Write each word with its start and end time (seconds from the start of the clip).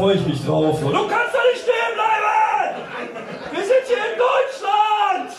freue 0.00 0.14
ich 0.14 0.26
mich 0.26 0.46
drauf. 0.46 0.78
So, 0.80 0.88
du 0.88 1.06
kannst 1.06 1.34
doch 1.34 1.44
nicht 1.52 1.62
stehen 1.62 1.92
bleiben! 1.94 2.80
Wir 3.52 3.60
sind 3.60 3.84
hier 3.86 3.96
in 3.98 4.16
Deutschland! 4.16 5.30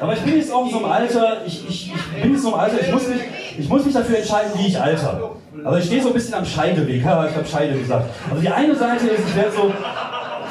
Aber 0.00 0.12
ich 0.14 0.20
bin 0.20 0.36
jetzt 0.38 0.52
auch 0.52 0.64
in 0.64 0.70
so 0.70 0.76
einem 0.78 0.86
Alter, 0.86 1.44
ich, 1.44 1.68
ich, 1.68 1.92
ich 1.92 2.22
bin 2.22 2.32
jetzt 2.32 2.42
so 2.42 2.54
einem 2.54 2.60
Alter, 2.60 2.80
ich 2.80 2.90
muss, 2.90 3.06
mich, 3.08 3.20
ich 3.58 3.68
muss 3.68 3.84
mich 3.84 3.94
dafür 3.94 4.18
entscheiden, 4.18 4.52
wie 4.54 4.68
ich 4.68 4.80
alter. 4.80 5.36
Also 5.62 5.78
ich 5.78 5.84
stehe 5.86 6.00
so 6.00 6.08
ein 6.08 6.14
bisschen 6.14 6.34
am 6.34 6.44
Scheideweg, 6.46 6.96
ich 6.96 7.04
habe 7.04 7.28
Scheide 7.44 7.78
gesagt. 7.78 8.08
Also 8.30 8.40
die 8.40 8.48
eine 8.48 8.74
Seite 8.74 9.08
ist, 9.08 9.28
ich 9.28 9.36
werde 9.36 9.50
so 9.50 9.72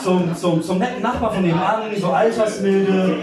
zum, 0.08 0.34
zum, 0.34 0.64
zum 0.64 0.78
netten 0.78 1.02
Nachbar 1.02 1.34
von 1.34 1.44
nebenan, 1.44 1.82
so 2.00 2.08
altersmilde. 2.08 3.18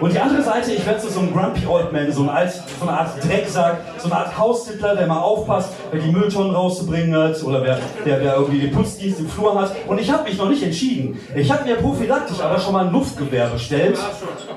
Und 0.00 0.14
die 0.14 0.18
andere 0.18 0.42
Seite, 0.42 0.72
ich 0.72 0.86
werde 0.86 0.98
so, 0.98 1.10
so 1.10 1.20
ein 1.20 1.30
Grumpy 1.34 1.66
Old 1.66 1.92
Man, 1.92 2.10
so, 2.10 2.22
ein 2.22 2.30
Alt, 2.30 2.50
so 2.52 2.88
eine 2.88 2.98
Art 2.98 3.10
Drecksack, 3.22 3.76
so 3.98 4.06
eine 4.06 4.20
Art 4.20 4.38
Haussittler, 4.38 4.96
der 4.96 5.06
mal 5.06 5.20
aufpasst, 5.20 5.74
wer 5.90 6.00
die 6.00 6.10
Mülltonnen 6.10 6.54
rauszubringen 6.54 7.14
hat 7.14 7.42
oder 7.44 7.62
wer, 7.62 7.78
der, 8.06 8.20
der 8.20 8.36
irgendwie 8.36 8.60
den 8.60 8.72
Putzdienst 8.72 9.20
im 9.20 9.28
Flur 9.28 9.60
hat. 9.60 9.72
Und 9.86 10.00
ich 10.00 10.10
habe 10.10 10.24
mich 10.24 10.38
noch 10.38 10.48
nicht 10.48 10.62
entschieden. 10.62 11.20
Ich 11.34 11.52
habe 11.52 11.64
mir 11.64 11.76
prophylaktisch 11.76 12.40
aber 12.40 12.58
schon 12.58 12.72
mal 12.72 12.86
ein 12.86 12.92
Luftgewehr 12.92 13.48
bestellt, 13.48 13.98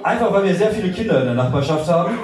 einfach 0.04 0.32
weil 0.32 0.46
wir 0.46 0.56
sehr 0.56 0.72
viele 0.72 0.90
Kinder 0.90 1.20
in 1.20 1.26
der 1.26 1.36
Nachbarschaft 1.36 1.86
haben. 1.90 2.18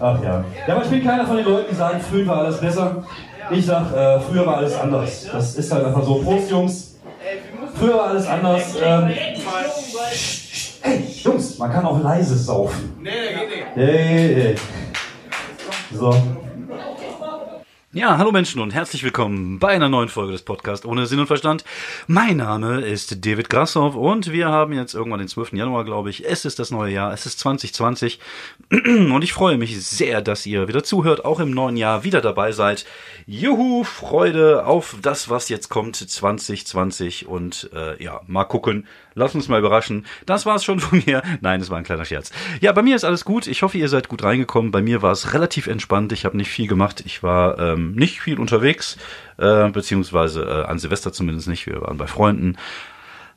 Ach 0.00 0.22
ja. 0.22 0.44
Ja, 0.66 0.74
aber 0.74 0.84
ich 0.84 0.90
bin 0.90 1.04
keiner 1.04 1.24
von 1.24 1.36
den 1.36 1.46
Leuten, 1.46 1.66
die 1.70 1.76
sagen, 1.76 2.00
früher 2.00 2.26
war 2.26 2.38
alles 2.38 2.60
besser. 2.60 3.04
Ich 3.50 3.66
sag, 3.66 3.94
äh, 3.94 4.20
früher 4.20 4.46
war 4.46 4.58
alles 4.58 4.74
anders. 4.74 5.26
Das 5.30 5.54
ist 5.54 5.72
halt 5.72 5.84
einfach 5.84 6.02
so. 6.02 6.16
Prost, 6.16 6.50
Jungs. 6.50 6.96
Früher 7.78 7.94
war 7.96 8.08
alles 8.10 8.26
anders. 8.26 8.62
Ähm, 8.82 9.10
Ey, 10.82 11.02
Jungs, 11.22 11.58
man 11.58 11.72
kann 11.72 11.84
auch 11.84 12.00
leise 12.00 12.36
saufen. 12.36 12.96
Nee. 13.00 13.10
Nee, 13.74 14.34
nee. 14.34 14.54
So. 15.92 16.14
Ja, 17.96 18.18
hallo 18.18 18.30
Menschen 18.30 18.60
und 18.60 18.74
herzlich 18.74 19.02
willkommen 19.04 19.58
bei 19.58 19.68
einer 19.68 19.88
neuen 19.88 20.10
Folge 20.10 20.32
des 20.32 20.42
Podcasts 20.42 20.84
ohne 20.84 21.06
Sinn 21.06 21.18
und 21.18 21.28
Verstand. 21.28 21.64
Mein 22.06 22.36
Name 22.36 22.82
ist 22.82 23.24
David 23.24 23.48
Grassoff 23.48 23.94
und 23.96 24.30
wir 24.32 24.48
haben 24.48 24.74
jetzt 24.74 24.92
irgendwann 24.92 25.20
den 25.20 25.28
12. 25.28 25.54
Januar, 25.54 25.86
glaube 25.86 26.10
ich. 26.10 26.26
Es 26.26 26.44
ist 26.44 26.58
das 26.58 26.70
neue 26.70 26.92
Jahr, 26.92 27.14
es 27.14 27.24
ist 27.24 27.38
2020 27.38 28.20
und 28.70 29.22
ich 29.22 29.32
freue 29.32 29.56
mich 29.56 29.82
sehr, 29.82 30.20
dass 30.20 30.44
ihr 30.44 30.68
wieder 30.68 30.84
zuhört, 30.84 31.24
auch 31.24 31.40
im 31.40 31.52
neuen 31.52 31.78
Jahr 31.78 32.04
wieder 32.04 32.20
dabei 32.20 32.52
seid. 32.52 32.84
Juhu, 33.24 33.82
Freude 33.82 34.66
auf 34.66 34.96
das, 35.00 35.30
was 35.30 35.48
jetzt 35.48 35.70
kommt 35.70 35.96
2020 35.96 37.26
und 37.26 37.70
äh, 37.72 38.02
ja, 38.04 38.20
mal 38.26 38.44
gucken, 38.44 38.86
Lass 39.18 39.34
uns 39.34 39.48
mal 39.48 39.58
überraschen. 39.58 40.04
Das 40.26 40.44
war's 40.44 40.62
schon 40.62 40.78
von 40.78 41.02
mir. 41.06 41.22
Nein, 41.40 41.62
es 41.62 41.70
war 41.70 41.78
ein 41.78 41.84
kleiner 41.84 42.04
Scherz. 42.04 42.30
Ja, 42.60 42.70
bei 42.72 42.82
mir 42.82 42.94
ist 42.94 43.04
alles 43.04 43.24
gut. 43.24 43.46
Ich 43.46 43.62
hoffe, 43.62 43.78
ihr 43.78 43.88
seid 43.88 44.08
gut 44.08 44.22
reingekommen. 44.22 44.70
Bei 44.70 44.82
mir 44.82 45.00
war 45.00 45.10
es 45.10 45.32
relativ 45.32 45.68
entspannt. 45.68 46.12
Ich 46.12 46.26
habe 46.26 46.36
nicht 46.36 46.50
viel 46.50 46.66
gemacht. 46.66 47.02
Ich 47.06 47.22
war 47.22 47.58
ähm, 47.58 47.85
nicht 47.94 48.20
viel 48.20 48.38
unterwegs, 48.38 48.96
äh, 49.38 49.68
beziehungsweise 49.70 50.42
äh, 50.42 50.64
an 50.64 50.78
Silvester 50.78 51.12
zumindest 51.12 51.48
nicht. 51.48 51.66
Wir 51.66 51.82
waren 51.82 51.98
bei 51.98 52.06
Freunden 52.06 52.56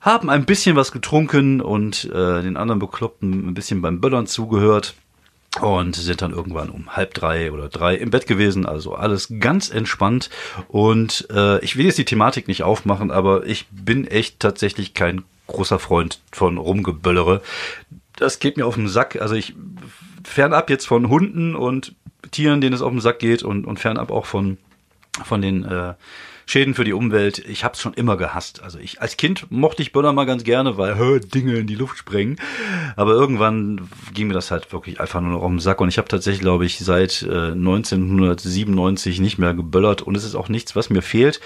haben 0.01 0.29
ein 0.29 0.45
bisschen 0.45 0.75
was 0.77 0.91
getrunken 0.91 1.61
und 1.61 2.05
äh, 2.05 2.41
den 2.41 2.57
anderen 2.57 2.79
Bekloppten 2.79 3.49
ein 3.49 3.53
bisschen 3.53 3.81
beim 3.81 3.99
Böllern 3.99 4.27
zugehört 4.27 4.95
und 5.61 5.95
sind 5.95 6.21
dann 6.21 6.31
irgendwann 6.31 6.69
um 6.69 6.95
halb 6.95 7.13
drei 7.13 7.51
oder 7.51 7.69
drei 7.69 7.95
im 7.95 8.11
Bett 8.11 8.27
gewesen. 8.27 8.65
Also 8.65 8.95
alles 8.95 9.27
ganz 9.39 9.69
entspannt. 9.69 10.29
Und 10.67 11.27
äh, 11.31 11.59
ich 11.63 11.75
will 11.75 11.85
jetzt 11.85 11.97
die 11.97 12.05
Thematik 12.05 12.47
nicht 12.47 12.63
aufmachen, 12.63 13.11
aber 13.11 13.45
ich 13.45 13.67
bin 13.71 14.07
echt 14.07 14.39
tatsächlich 14.39 14.93
kein 14.93 15.23
großer 15.47 15.79
Freund 15.79 16.21
von 16.31 16.57
Rumgeböllere. 16.57 17.41
Das 18.15 18.39
geht 18.39 18.57
mir 18.57 18.67
auf 18.67 18.75
den 18.75 18.87
Sack. 18.87 19.19
Also 19.21 19.35
ich 19.35 19.55
fernab 20.23 20.69
jetzt 20.69 20.85
von 20.85 21.09
Hunden 21.09 21.55
und 21.55 21.95
Tieren, 22.31 22.61
denen 22.61 22.73
es 22.73 22.81
auf 22.81 22.91
den 22.91 23.01
Sack 23.01 23.19
geht 23.19 23.43
und, 23.43 23.65
und 23.65 23.79
fernab 23.79 24.11
auch 24.11 24.25
von, 24.25 24.57
von 25.23 25.41
den 25.41 25.65
äh, 25.65 25.93
Schäden 26.49 26.73
für 26.73 26.83
die 26.83 26.93
Umwelt. 26.93 27.37
Ich 27.37 27.63
habe 27.63 27.75
es 27.75 27.79
schon 27.79 27.93
immer 27.93 28.17
gehasst. 28.17 28.63
Also 28.63 28.79
ich 28.79 29.01
als 29.01 29.17
Kind 29.17 29.51
mochte 29.51 29.83
ich 29.83 29.91
Böller 29.91 30.13
mal 30.13 30.25
ganz 30.25 30.43
gerne, 30.43 30.77
weil 30.77 30.95
hör, 30.95 31.19
Dinge 31.19 31.57
in 31.57 31.67
die 31.67 31.75
Luft 31.75 31.99
sprengen. 31.99 32.37
Aber 32.95 33.11
irgendwann 33.11 33.87
ging 34.15 34.29
mir 34.29 34.33
das 34.33 34.49
halt 34.49 34.73
wirklich 34.73 34.99
einfach 34.99 35.21
nur 35.21 35.33
noch 35.33 35.43
um 35.43 35.57
den 35.57 35.59
Sack. 35.59 35.79
Und 35.79 35.89
ich 35.89 35.99
habe 35.99 36.07
tatsächlich, 36.07 36.41
glaube 36.41 36.65
ich, 36.65 36.79
seit 36.79 37.21
äh, 37.21 37.51
1997 37.51 39.19
nicht 39.19 39.37
mehr 39.37 39.53
geböllert. 39.53 40.01
Und 40.01 40.17
es 40.17 40.23
ist 40.23 40.33
auch 40.33 40.49
nichts, 40.49 40.75
was 40.75 40.89
mir 40.89 41.03
fehlt. 41.03 41.39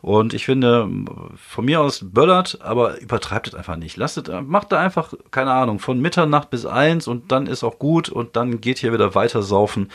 Und 0.00 0.34
ich 0.34 0.44
finde, 0.44 0.88
von 1.36 1.64
mir 1.64 1.80
aus 1.80 2.04
böllert, 2.04 2.58
aber 2.62 3.00
übertreibt 3.00 3.48
es 3.48 3.54
einfach 3.54 3.76
nicht. 3.76 3.96
Lasst 3.96 4.18
es, 4.18 4.24
macht 4.46 4.72
da 4.72 4.78
einfach, 4.78 5.12
keine 5.30 5.52
Ahnung, 5.52 5.78
von 5.78 6.00
Mitternacht 6.00 6.50
bis 6.50 6.66
eins 6.66 7.08
und 7.08 7.32
dann 7.32 7.46
ist 7.46 7.64
auch 7.64 7.78
gut 7.78 8.08
und 8.08 8.36
dann 8.36 8.60
geht 8.60 8.78
hier 8.78 8.92
wieder 8.92 9.14
weiter 9.14 9.42
saufen 9.42 9.90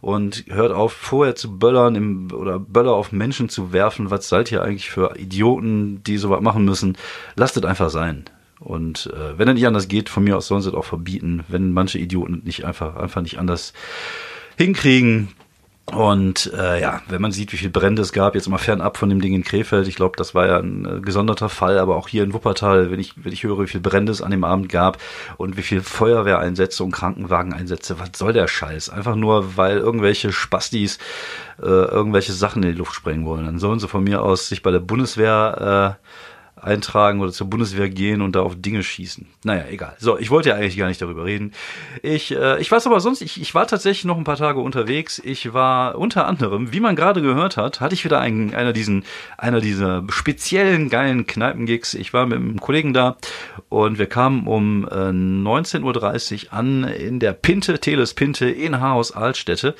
und 0.00 0.44
hört 0.48 0.72
auf, 0.72 0.92
vorher 0.92 1.36
zu 1.36 1.58
böllern 1.58 1.94
im, 1.94 2.28
oder 2.32 2.58
Böller 2.58 2.92
auf 2.92 3.12
Menschen 3.12 3.48
zu 3.48 3.72
werfen. 3.72 4.10
Was 4.10 4.28
seid 4.28 4.50
ihr 4.50 4.62
eigentlich 4.62 4.90
für 4.90 5.16
Idioten, 5.16 6.02
die 6.04 6.16
sowas 6.16 6.40
machen 6.40 6.64
müssen? 6.64 6.96
Lasst 7.36 7.56
es 7.56 7.64
einfach 7.64 7.90
sein. 7.90 8.24
Und 8.58 9.10
äh, 9.12 9.38
wenn 9.38 9.48
es 9.48 9.54
nicht 9.54 9.66
anders 9.66 9.88
geht, 9.88 10.08
von 10.08 10.24
mir 10.24 10.36
aus 10.36 10.46
sollen 10.46 10.62
sie 10.62 10.68
es 10.68 10.74
auch 10.74 10.84
verbieten, 10.84 11.44
wenn 11.48 11.72
manche 11.72 11.98
Idioten 11.98 12.42
nicht 12.44 12.64
einfach, 12.64 12.96
einfach 12.96 13.20
nicht 13.20 13.38
anders 13.38 13.72
hinkriegen, 14.56 15.28
und 15.90 16.52
äh, 16.56 16.80
ja, 16.80 17.02
wenn 17.08 17.20
man 17.20 17.32
sieht, 17.32 17.52
wie 17.52 17.56
viel 17.56 17.68
Brände 17.68 18.02
es 18.02 18.12
gab, 18.12 18.36
jetzt 18.36 18.48
mal 18.48 18.58
fernab 18.58 18.96
von 18.96 19.08
dem 19.08 19.20
Ding 19.20 19.34
in 19.34 19.42
Krefeld, 19.42 19.88
ich 19.88 19.96
glaube, 19.96 20.16
das 20.16 20.32
war 20.34 20.46
ja 20.46 20.58
ein 20.58 20.84
äh, 20.86 21.00
gesonderter 21.00 21.48
Fall, 21.48 21.78
aber 21.78 21.96
auch 21.96 22.06
hier 22.06 22.22
in 22.22 22.32
Wuppertal, 22.32 22.92
wenn 22.92 23.00
ich, 23.00 23.14
wenn 23.16 23.32
ich 23.32 23.42
höre, 23.42 23.58
wie 23.60 23.66
viel 23.66 23.80
Brände 23.80 24.12
es 24.12 24.22
an 24.22 24.30
dem 24.30 24.44
Abend 24.44 24.68
gab 24.68 24.98
und 25.38 25.56
wie 25.56 25.62
viel 25.62 25.82
Feuerwehreinsätze 25.82 26.84
und 26.84 26.92
Krankenwageneinsätze, 26.92 27.98
was 27.98 28.10
soll 28.16 28.32
der 28.32 28.46
Scheiß? 28.46 28.90
Einfach 28.90 29.16
nur, 29.16 29.56
weil 29.56 29.78
irgendwelche 29.78 30.32
Spastis 30.32 30.98
äh, 31.60 31.66
irgendwelche 31.66 32.32
Sachen 32.32 32.62
in 32.62 32.70
die 32.70 32.78
Luft 32.78 32.94
sprengen 32.94 33.26
wollen. 33.26 33.44
Dann 33.44 33.58
sollen 33.58 33.80
sie 33.80 33.88
von 33.88 34.04
mir 34.04 34.22
aus 34.22 34.48
sich 34.48 34.62
bei 34.62 34.70
der 34.70 34.80
Bundeswehr 34.80 35.98
äh, 36.00 36.06
eintragen 36.62 37.20
oder 37.20 37.32
zur 37.32 37.50
Bundeswehr 37.50 37.88
gehen 37.88 38.22
und 38.22 38.36
da 38.36 38.42
auf 38.42 38.54
Dinge 38.56 38.82
schießen. 38.82 39.26
Naja, 39.44 39.64
egal. 39.68 39.96
So, 39.98 40.16
ich 40.18 40.30
wollte 40.30 40.50
ja 40.50 40.54
eigentlich 40.54 40.76
gar 40.76 40.86
nicht 40.86 41.02
darüber 41.02 41.24
reden. 41.24 41.52
Ich, 42.02 42.34
äh, 42.34 42.60
ich 42.60 42.70
weiß 42.70 42.86
aber 42.86 43.00
sonst, 43.00 43.20
ich, 43.20 43.40
ich 43.40 43.54
war 43.54 43.66
tatsächlich 43.66 44.04
noch 44.04 44.16
ein 44.16 44.24
paar 44.24 44.36
Tage 44.36 44.60
unterwegs. 44.60 45.20
Ich 45.24 45.52
war 45.52 45.98
unter 45.98 46.26
anderem, 46.26 46.72
wie 46.72 46.80
man 46.80 46.94
gerade 46.94 47.20
gehört 47.20 47.56
hat, 47.56 47.80
hatte 47.80 47.94
ich 47.94 48.04
wieder 48.04 48.20
einen, 48.20 48.54
einer 48.54 48.72
diesen, 48.72 49.04
einer 49.36 49.60
dieser 49.60 50.04
speziellen 50.08 50.88
geilen 50.88 51.26
Kneipengigs. 51.26 51.94
Ich 51.94 52.14
war 52.14 52.26
mit 52.26 52.38
einem 52.38 52.60
Kollegen 52.60 52.94
da 52.94 53.16
und 53.68 53.98
wir 53.98 54.06
kamen 54.06 54.46
um 54.46 54.84
äh, 54.84 54.94
19.30 54.94 56.46
Uhr 56.46 56.52
an 56.52 56.84
in 56.84 57.18
der 57.18 57.32
Pinte, 57.32 57.80
Teles 57.80 58.14
Pinte 58.14 58.48
in 58.48 58.80
Haus 58.80 59.10
Altstädte 59.10 59.74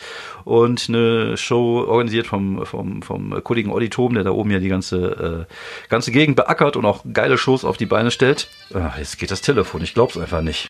und 0.44 0.87
eine 0.88 1.37
Show 1.37 1.84
organisiert 1.87 2.26
vom, 2.26 2.66
vom, 2.66 3.03
vom 3.03 3.42
Kollegen 3.44 3.71
Olli 3.71 3.88
Thom, 3.88 4.15
der 4.15 4.25
da 4.25 4.31
oben 4.31 4.50
ja 4.50 4.59
die 4.59 4.69
ganze, 4.69 5.47
äh, 5.48 5.88
ganze 5.88 6.10
Gegend 6.10 6.37
beackert 6.37 6.72
liefert 6.72 6.77
und 6.77 6.84
auch 6.84 7.05
geile 7.12 7.38
Shows 7.38 7.65
auf 7.65 7.77
die 7.77 7.87
Beine 7.87 8.10
stellt. 8.10 8.49
Ach, 8.75 8.99
jetzt 8.99 9.19
geht 9.19 9.31
das 9.31 9.43
Telefon, 9.43 9.83
ich 9.83 9.94
glaub's 9.94 10.16
einfach 10.16 10.43
nicht. 10.43 10.69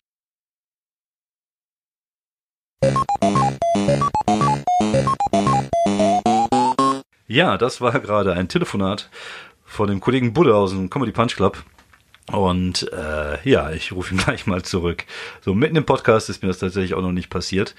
Ja, 7.27 7.57
das 7.57 7.81
war 7.81 7.99
gerade 7.99 8.33
ein 8.33 8.47
Telefonat 8.47 9.09
von 9.65 9.87
dem 9.87 9.99
Kollegen 9.99 10.33
Budde 10.33 10.55
aus 10.55 10.71
dem 10.71 10.89
Comedy 10.89 11.11
Punch 11.11 11.35
Club. 11.35 11.63
Und 12.31 12.89
äh, 12.93 13.49
ja, 13.49 13.71
ich 13.71 13.91
rufe 13.91 14.13
ihn 14.13 14.17
gleich 14.23 14.47
mal 14.47 14.63
zurück. 14.63 15.03
So 15.41 15.53
mitten 15.53 15.75
im 15.75 15.85
Podcast 15.85 16.29
ist 16.29 16.41
mir 16.41 16.47
das 16.47 16.59
tatsächlich 16.59 16.93
auch 16.93 17.01
noch 17.01 17.11
nicht 17.11 17.29
passiert. 17.29 17.75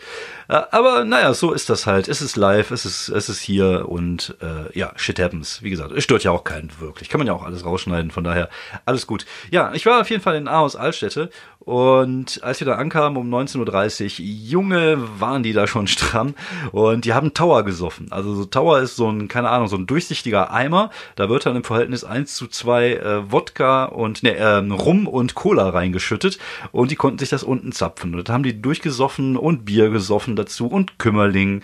Äh, 0.49 0.60
aber 0.71 1.05
naja, 1.05 1.32
so 1.32 1.53
ist 1.53 1.71
das 1.71 1.87
halt. 1.87 2.09
Es 2.09 2.21
ist 2.21 2.37
live, 2.37 2.71
es 2.71 2.84
ist, 2.84 3.09
es 3.09 3.31
ist 3.31 3.41
hier 3.41 3.88
und 3.88 4.37
äh, 4.43 4.79
ja, 4.79 4.93
shit 4.96 5.19
happens. 5.19 5.62
Wie 5.62 5.70
gesagt, 5.70 5.93
es 5.93 6.05
stört 6.05 6.25
ja 6.25 6.31
auch 6.31 6.44
keinen 6.44 6.70
wirklich. 6.79 7.08
Kann 7.08 7.19
man 7.19 7.26
ja 7.26 7.32
auch 7.32 7.43
alles 7.43 7.64
rausschneiden, 7.64 8.11
von 8.11 8.25
daher 8.25 8.50
alles 8.85 9.06
gut. 9.06 9.25
Ja, 9.50 9.73
ich 9.73 9.87
war 9.87 10.02
auf 10.02 10.11
jeden 10.11 10.23
Fall 10.23 10.37
in 10.37 10.46
Aarhus 10.46 10.76
Altstädte 10.76 11.31
und 11.64 12.43
als 12.43 12.61
wir 12.61 12.66
da 12.66 12.75
ankamen 12.75 13.16
um 13.16 13.32
19.30 13.32 14.20
Uhr, 14.20 14.26
Junge, 14.26 14.99
waren 15.19 15.43
die 15.43 15.55
da 15.55 15.66
schon 15.66 15.87
stramm 15.88 16.34
und 16.72 17.05
die 17.06 17.14
haben 17.14 17.32
Tower 17.32 17.62
gesoffen. 17.62 18.08
Also 18.11 18.34
so 18.34 18.44
Tower 18.44 18.81
ist 18.81 18.96
so 18.96 19.08
ein, 19.08 19.28
keine 19.28 19.49
Ahnung, 19.49 19.69
so 19.69 19.76
ein 19.76 19.87
durchsichtiger 19.87 20.52
Eimer. 20.52 20.90
Da 21.16 21.28
wird 21.28 21.46
dann 21.46 21.56
im 21.56 21.64
Verhältnis 21.64 22.05
1 22.05 22.34
zu 22.34 22.49
2 22.49 22.93
äh, 22.93 23.32
Wodka 23.32 23.87
und 23.87 24.22
ne, 24.22 24.37
äh, 24.37 24.56
Rum 24.56 25.06
und 25.06 25.34
Cola 25.34 25.70
reingeschüttet 25.70 26.38
und 26.70 26.90
die 26.90 26.96
konnten 26.96 27.19
sich 27.19 27.31
das 27.31 27.43
unten 27.43 27.72
zapfen. 27.72 28.14
Und 28.14 28.28
da 28.28 28.34
haben 28.34 28.43
die 28.43 28.60
durchgesoffen 28.60 29.37
und 29.37 29.64
Bier 29.64 29.88
gesoffen 29.88 30.37
dazu 30.37 30.67
und 30.67 30.99
Kümmerling 30.99 31.62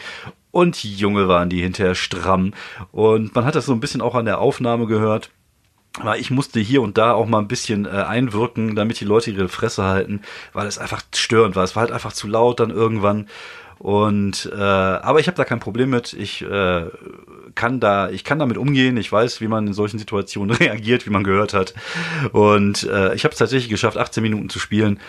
und 0.50 0.82
Junge 0.82 1.28
waren 1.28 1.50
die 1.50 1.60
hinterher 1.60 1.94
stramm. 1.94 2.54
Und 2.90 3.34
man 3.34 3.44
hat 3.44 3.54
das 3.54 3.66
so 3.66 3.72
ein 3.72 3.80
bisschen 3.80 4.00
auch 4.00 4.14
an 4.14 4.24
der 4.24 4.40
Aufnahme 4.40 4.86
gehört 4.86 5.30
aber 5.98 6.18
ich 6.18 6.30
musste 6.30 6.60
hier 6.60 6.82
und 6.82 6.98
da 6.98 7.12
auch 7.12 7.26
mal 7.26 7.38
ein 7.38 7.48
bisschen 7.48 7.84
äh, 7.84 7.88
einwirken, 7.88 8.76
damit 8.76 9.00
die 9.00 9.04
Leute 9.04 9.30
ihre 9.30 9.48
Fresse 9.48 9.84
halten, 9.84 10.22
weil 10.52 10.66
es 10.66 10.78
einfach 10.78 11.02
störend 11.14 11.56
war. 11.56 11.64
Es 11.64 11.74
war 11.74 11.82
halt 11.82 11.92
einfach 11.92 12.12
zu 12.12 12.28
laut 12.28 12.60
dann 12.60 12.70
irgendwann. 12.70 13.26
Und 13.78 14.50
äh, 14.54 14.60
aber 14.60 15.20
ich 15.20 15.26
habe 15.26 15.36
da 15.36 15.44
kein 15.44 15.58
Problem 15.58 15.90
mit. 15.90 16.12
Ich 16.12 16.42
äh, 16.42 16.84
kann 17.54 17.80
da, 17.80 18.10
ich 18.10 18.24
kann 18.24 18.38
damit 18.38 18.58
umgehen. 18.58 18.96
Ich 18.98 19.10
weiß, 19.10 19.40
wie 19.40 19.48
man 19.48 19.66
in 19.66 19.72
solchen 19.72 19.98
Situationen 19.98 20.54
reagiert, 20.56 21.06
wie 21.06 21.10
man 21.10 21.24
gehört 21.24 21.54
hat. 21.54 21.74
Und 22.32 22.84
äh, 22.84 23.14
ich 23.14 23.24
habe 23.24 23.32
es 23.32 23.38
tatsächlich 23.38 23.70
geschafft, 23.70 23.96
18 23.96 24.22
Minuten 24.22 24.50
zu 24.50 24.58
spielen 24.58 25.00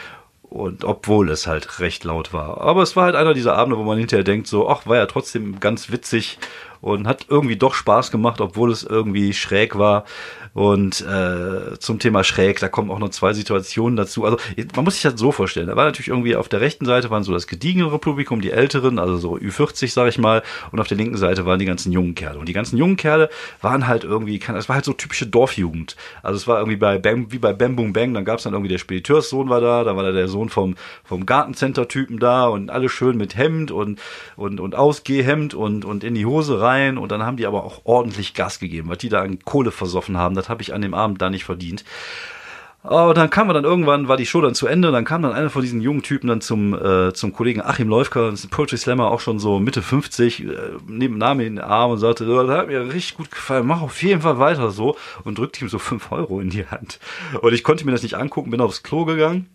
Und 0.43 0.83
obwohl 0.83 1.29
es 1.29 1.47
halt 1.47 1.79
recht 1.79 2.03
laut 2.05 2.33
war. 2.33 2.61
Aber 2.61 2.81
es 2.81 2.95
war 2.95 3.05
halt 3.05 3.15
einer 3.15 3.33
dieser 3.33 3.55
Abende, 3.55 3.77
wo 3.77 3.83
man 3.83 3.97
hinterher 3.97 4.23
denkt, 4.23 4.47
so, 4.47 4.69
ach, 4.69 4.87
war 4.87 4.97
ja 4.97 5.05
trotzdem 5.05 5.59
ganz 5.59 5.91
witzig 5.91 6.39
und 6.81 7.07
hat 7.07 7.27
irgendwie 7.29 7.55
doch 7.55 7.73
Spaß 7.73 8.11
gemacht, 8.11 8.41
obwohl 8.41 8.71
es 8.71 8.83
irgendwie 8.83 9.33
schräg 9.33 9.77
war. 9.77 10.05
Und 10.53 11.01
äh, 11.01 11.79
zum 11.79 11.99
Thema 11.99 12.25
schräg, 12.25 12.59
da 12.59 12.67
kommen 12.67 12.91
auch 12.91 12.99
noch 12.99 13.09
zwei 13.09 13.31
Situationen 13.31 13.95
dazu. 13.95 14.25
Also 14.25 14.37
man 14.75 14.83
muss 14.83 14.95
sich 14.95 15.03
das 15.03 15.17
so 15.17 15.31
vorstellen. 15.31 15.67
Da 15.67 15.77
war 15.77 15.85
natürlich 15.85 16.09
irgendwie 16.09 16.35
auf 16.35 16.49
der 16.49 16.59
rechten 16.59 16.85
Seite 16.85 17.09
waren 17.09 17.23
so 17.23 17.31
das 17.31 17.47
gediegenere 17.47 17.99
Publikum, 17.99 18.41
die 18.41 18.51
Älteren, 18.51 18.99
also 18.99 19.17
so 19.17 19.37
Ü40, 19.37 19.93
sag 19.93 20.09
ich 20.09 20.17
mal, 20.17 20.43
und 20.71 20.79
auf 20.81 20.87
der 20.87 20.97
linken 20.97 21.15
Seite 21.15 21.45
waren 21.45 21.59
die 21.59 21.65
ganzen 21.65 21.93
jungen 21.93 22.15
Kerle. 22.15 22.39
Und 22.39 22.49
die 22.49 22.53
ganzen 22.53 22.77
jungen 22.77 22.97
Kerle 22.97 23.29
waren 23.61 23.87
halt 23.87 24.03
irgendwie, 24.03 24.41
es 24.57 24.67
war 24.67 24.75
halt 24.75 24.85
so 24.85 24.93
typische 24.93 25.27
Dorfjugend. 25.27 25.95
Also 26.21 26.35
es 26.35 26.47
war 26.47 26.57
irgendwie 26.57 26.77
bei 26.77 26.97
Bam, 26.97 27.31
wie 27.31 27.39
bei 27.39 27.53
Bam 27.53 27.77
Boom 27.77 27.93
Bang, 27.93 28.13
dann 28.13 28.25
gab 28.25 28.39
es 28.39 28.43
dann 28.43 28.53
irgendwie 28.53 28.71
der 28.71 28.79
Spediteurssohn 28.79 29.47
war 29.47 29.61
da, 29.61 29.83
da 29.85 29.95
war 29.95 30.03
da 30.03 30.11
der 30.11 30.27
Sohn 30.27 30.49
vom, 30.49 30.75
vom 31.03 31.25
Gartencenter-Typen 31.25 32.19
da 32.19 32.47
und 32.47 32.69
alle 32.69 32.89
schön 32.89 33.15
mit 33.15 33.37
Hemd 33.37 33.71
und, 33.71 33.99
und, 34.35 34.59
und 34.59 34.75
Ausgehhemd 34.75 35.53
und, 35.53 35.85
und 35.85 36.03
in 36.03 36.15
die 36.15 36.25
Hose 36.25 36.59
rein. 36.59 36.70
Und 36.97 37.11
dann 37.11 37.23
haben 37.23 37.37
die 37.37 37.47
aber 37.47 37.63
auch 37.63 37.81
ordentlich 37.85 38.33
Gas 38.33 38.59
gegeben, 38.59 38.89
was 38.89 38.97
die 38.97 39.09
da 39.09 39.21
an 39.21 39.39
Kohle 39.39 39.71
versoffen 39.71 40.17
haben 40.17 40.35
das 40.41 40.49
habe 40.49 40.61
ich 40.61 40.73
an 40.73 40.81
dem 40.81 40.93
Abend 40.93 41.21
da 41.21 41.29
nicht 41.29 41.45
verdient. 41.45 41.83
Aber 42.83 43.13
dann 43.13 43.29
kam 43.29 43.45
man 43.45 43.53
dann 43.53 43.63
irgendwann, 43.63 44.07
war 44.07 44.17
die 44.17 44.25
Show 44.25 44.41
dann 44.41 44.55
zu 44.55 44.65
Ende, 44.65 44.91
dann 44.91 45.05
kam 45.05 45.21
dann 45.21 45.33
einer 45.33 45.51
von 45.51 45.61
diesen 45.61 45.81
jungen 45.81 46.01
Typen 46.01 46.27
dann 46.27 46.41
zum, 46.41 46.73
äh, 46.73 47.13
zum 47.13 47.31
Kollegen 47.31 47.61
Achim 47.61 47.87
Läufker, 47.87 48.31
das 48.31 48.39
ist 48.39 48.45
ein 48.47 48.49
Poetry 48.49 48.77
Slammer, 48.77 49.11
auch 49.11 49.19
schon 49.19 49.37
so 49.37 49.59
Mitte 49.59 49.83
50, 49.83 50.43
äh, 50.43 50.47
neben 50.87 51.19
Namen 51.19 51.41
in 51.41 51.55
den 51.57 51.63
Arm 51.63 51.91
und 51.91 51.99
sagte, 51.99 52.25
das 52.25 52.49
hat 52.49 52.67
mir 52.67 52.87
richtig 52.87 53.17
gut 53.17 53.29
gefallen, 53.29 53.67
mach 53.67 53.81
auf 53.81 54.01
jeden 54.01 54.21
Fall 54.21 54.39
weiter 54.39 54.71
so 54.71 54.97
und 55.23 55.37
drückte 55.37 55.63
ihm 55.63 55.69
so 55.69 55.77
5 55.77 56.11
Euro 56.11 56.39
in 56.39 56.49
die 56.49 56.65
Hand. 56.65 56.99
Und 57.41 57.53
ich 57.53 57.63
konnte 57.63 57.85
mir 57.85 57.91
das 57.91 58.01
nicht 58.01 58.15
angucken, 58.15 58.49
bin 58.49 58.61
aufs 58.61 58.81
Klo 58.81 59.05
gegangen 59.05 59.47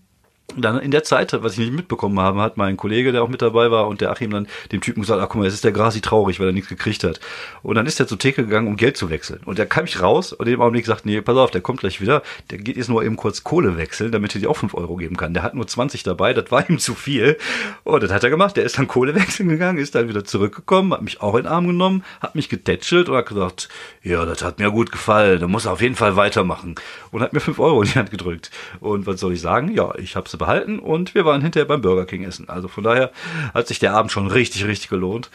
dann 0.57 0.79
in 0.79 0.91
der 0.91 1.03
Zeit, 1.03 1.33
was 1.43 1.53
ich 1.55 1.59
nicht 1.59 1.73
mitbekommen 1.73 2.19
habe, 2.21 2.41
hat 2.41 2.57
mein 2.57 2.77
Kollege, 2.77 3.13
der 3.13 3.23
auch 3.23 3.29
mit 3.29 3.43
dabei 3.43 3.71
war, 3.71 3.89
und 3.89 4.01
der 4.01 4.11
Achim 4.11 4.31
dann 4.31 4.47
dem 4.73 4.81
Typen 4.81 5.03
gesagt, 5.03 5.21
ach 5.21 5.29
guck 5.29 5.37
mal, 5.37 5.45
jetzt 5.45 5.55
ist 5.55 5.65
der 5.65 5.73
Grasi 5.73 6.01
traurig, 6.01 6.41
weil 6.41 6.47
er 6.47 6.53
nichts 6.53 6.69
gekriegt 6.69 7.05
hat. 7.05 7.21
Und 7.63 7.75
dann 7.75 7.87
ist 7.87 7.99
er 8.01 8.07
zur 8.07 8.19
Theke 8.19 8.45
gegangen, 8.45 8.69
um 8.69 8.77
Geld 8.77 8.97
zu 8.97 9.11
wechseln. 9.11 9.41
Und 9.45 9.59
der 9.59 9.67
kam 9.67 9.85
ich 9.85 10.01
raus 10.01 10.33
und 10.33 10.47
in 10.47 10.53
dem 10.53 10.61
Augenblick 10.61 10.87
sagt, 10.87 11.05
nee, 11.05 11.21
pass 11.21 11.37
auf, 11.37 11.51
der 11.51 11.61
kommt 11.61 11.81
gleich 11.81 12.01
wieder, 12.01 12.23
der 12.51 12.59
geht 12.59 12.77
jetzt 12.77 12.89
nur 12.89 13.05
eben 13.05 13.17
kurz 13.17 13.45
Kohle 13.45 13.77
wechseln, 13.77 14.13
damit 14.13 14.35
er 14.35 14.41
dir 14.41 14.51
auch 14.51 14.57
fünf 14.57 14.75
Euro 14.75 14.97
geben 14.97 15.17
kann. 15.17 15.35
Der 15.35 15.43
hat 15.43 15.55
nur 15.55 15.67
20 15.67 16.03
dabei, 16.05 16.33
das 16.33 16.51
war 16.51 16.69
ihm 16.69 16.79
zu 16.79 16.95
viel. 16.95 17.37
Und 17.85 18.03
das 18.03 18.13
hat 18.13 18.25
er 18.25 18.31
gemacht, 18.31 18.57
der 18.57 18.65
ist 18.65 18.79
dann 18.79 18.89
Kohle 18.89 19.15
wechseln 19.17 19.49
gegangen, 19.49 19.79
ist 19.79 19.95
dann 19.95 20.09
wieder 20.09 20.25
zurückgekommen, 20.25 20.93
hat 20.93 21.03
mich 21.03 21.21
auch 21.21 21.35
in 21.35 21.43
den 21.43 21.53
Arm 21.53 21.67
genommen, 21.67 22.05
hat 22.21 22.35
mich 22.35 22.49
getätschelt 22.49 23.09
und 23.09 23.17
hat 23.17 23.27
gesagt, 23.27 23.69
ja, 24.03 24.25
das 24.25 24.43
hat 24.43 24.59
mir 24.59 24.71
gut 24.71 24.93
gefallen, 24.93 25.41
da 25.41 25.49
muss 25.49 25.67
er 25.67 25.73
auf 25.73 25.83
jeden 25.83 25.97
Fall 25.97 26.17
weitermachen. 26.17 26.77
Und 27.11 27.23
hat 27.23 27.33
mir 27.33 27.41
fünf 27.41 27.59
Euro 27.59 27.83
in 27.83 27.89
die 27.89 27.99
Hand 27.99 28.11
gedrückt. 28.11 28.51
Und 28.81 29.07
was 29.07 29.21
soll 29.21 29.33
ich 29.33 29.41
sagen? 29.41 29.73
Ja, 29.75 29.95
ich 29.97 30.17
habe 30.17 30.29
sie 30.37 30.39
behalten 30.39 30.79
und 30.79 31.15
wir 31.15 31.25
waren 31.25 31.43
hinterher 31.43 31.67
beim 31.67 31.81
Burger 31.81 32.07
King 32.07 32.25
essen. 32.25 32.49
Also 32.49 32.69
von 32.69 32.85
daher 32.85 33.11
hat 33.55 33.67
sich 33.67 33.79
der 33.79 33.95
Abend 33.95 34.13
schon 34.13 34.29
richtig, 34.29 34.67
richtig 34.67 34.89
gelohnt. 34.89 35.31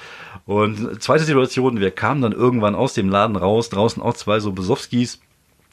Und 0.46 1.02
zweite 1.02 1.24
Situation, 1.24 1.80
wir 1.80 1.92
kamen 1.92 2.22
dann 2.22 2.32
irgendwann 2.32 2.76
aus 2.76 2.94
dem 2.94 3.10
Laden 3.10 3.36
raus, 3.36 3.70
draußen 3.70 4.02
auch 4.02 4.14
zwei 4.14 4.40
so 4.40 4.52
Besowskis. 4.52 5.20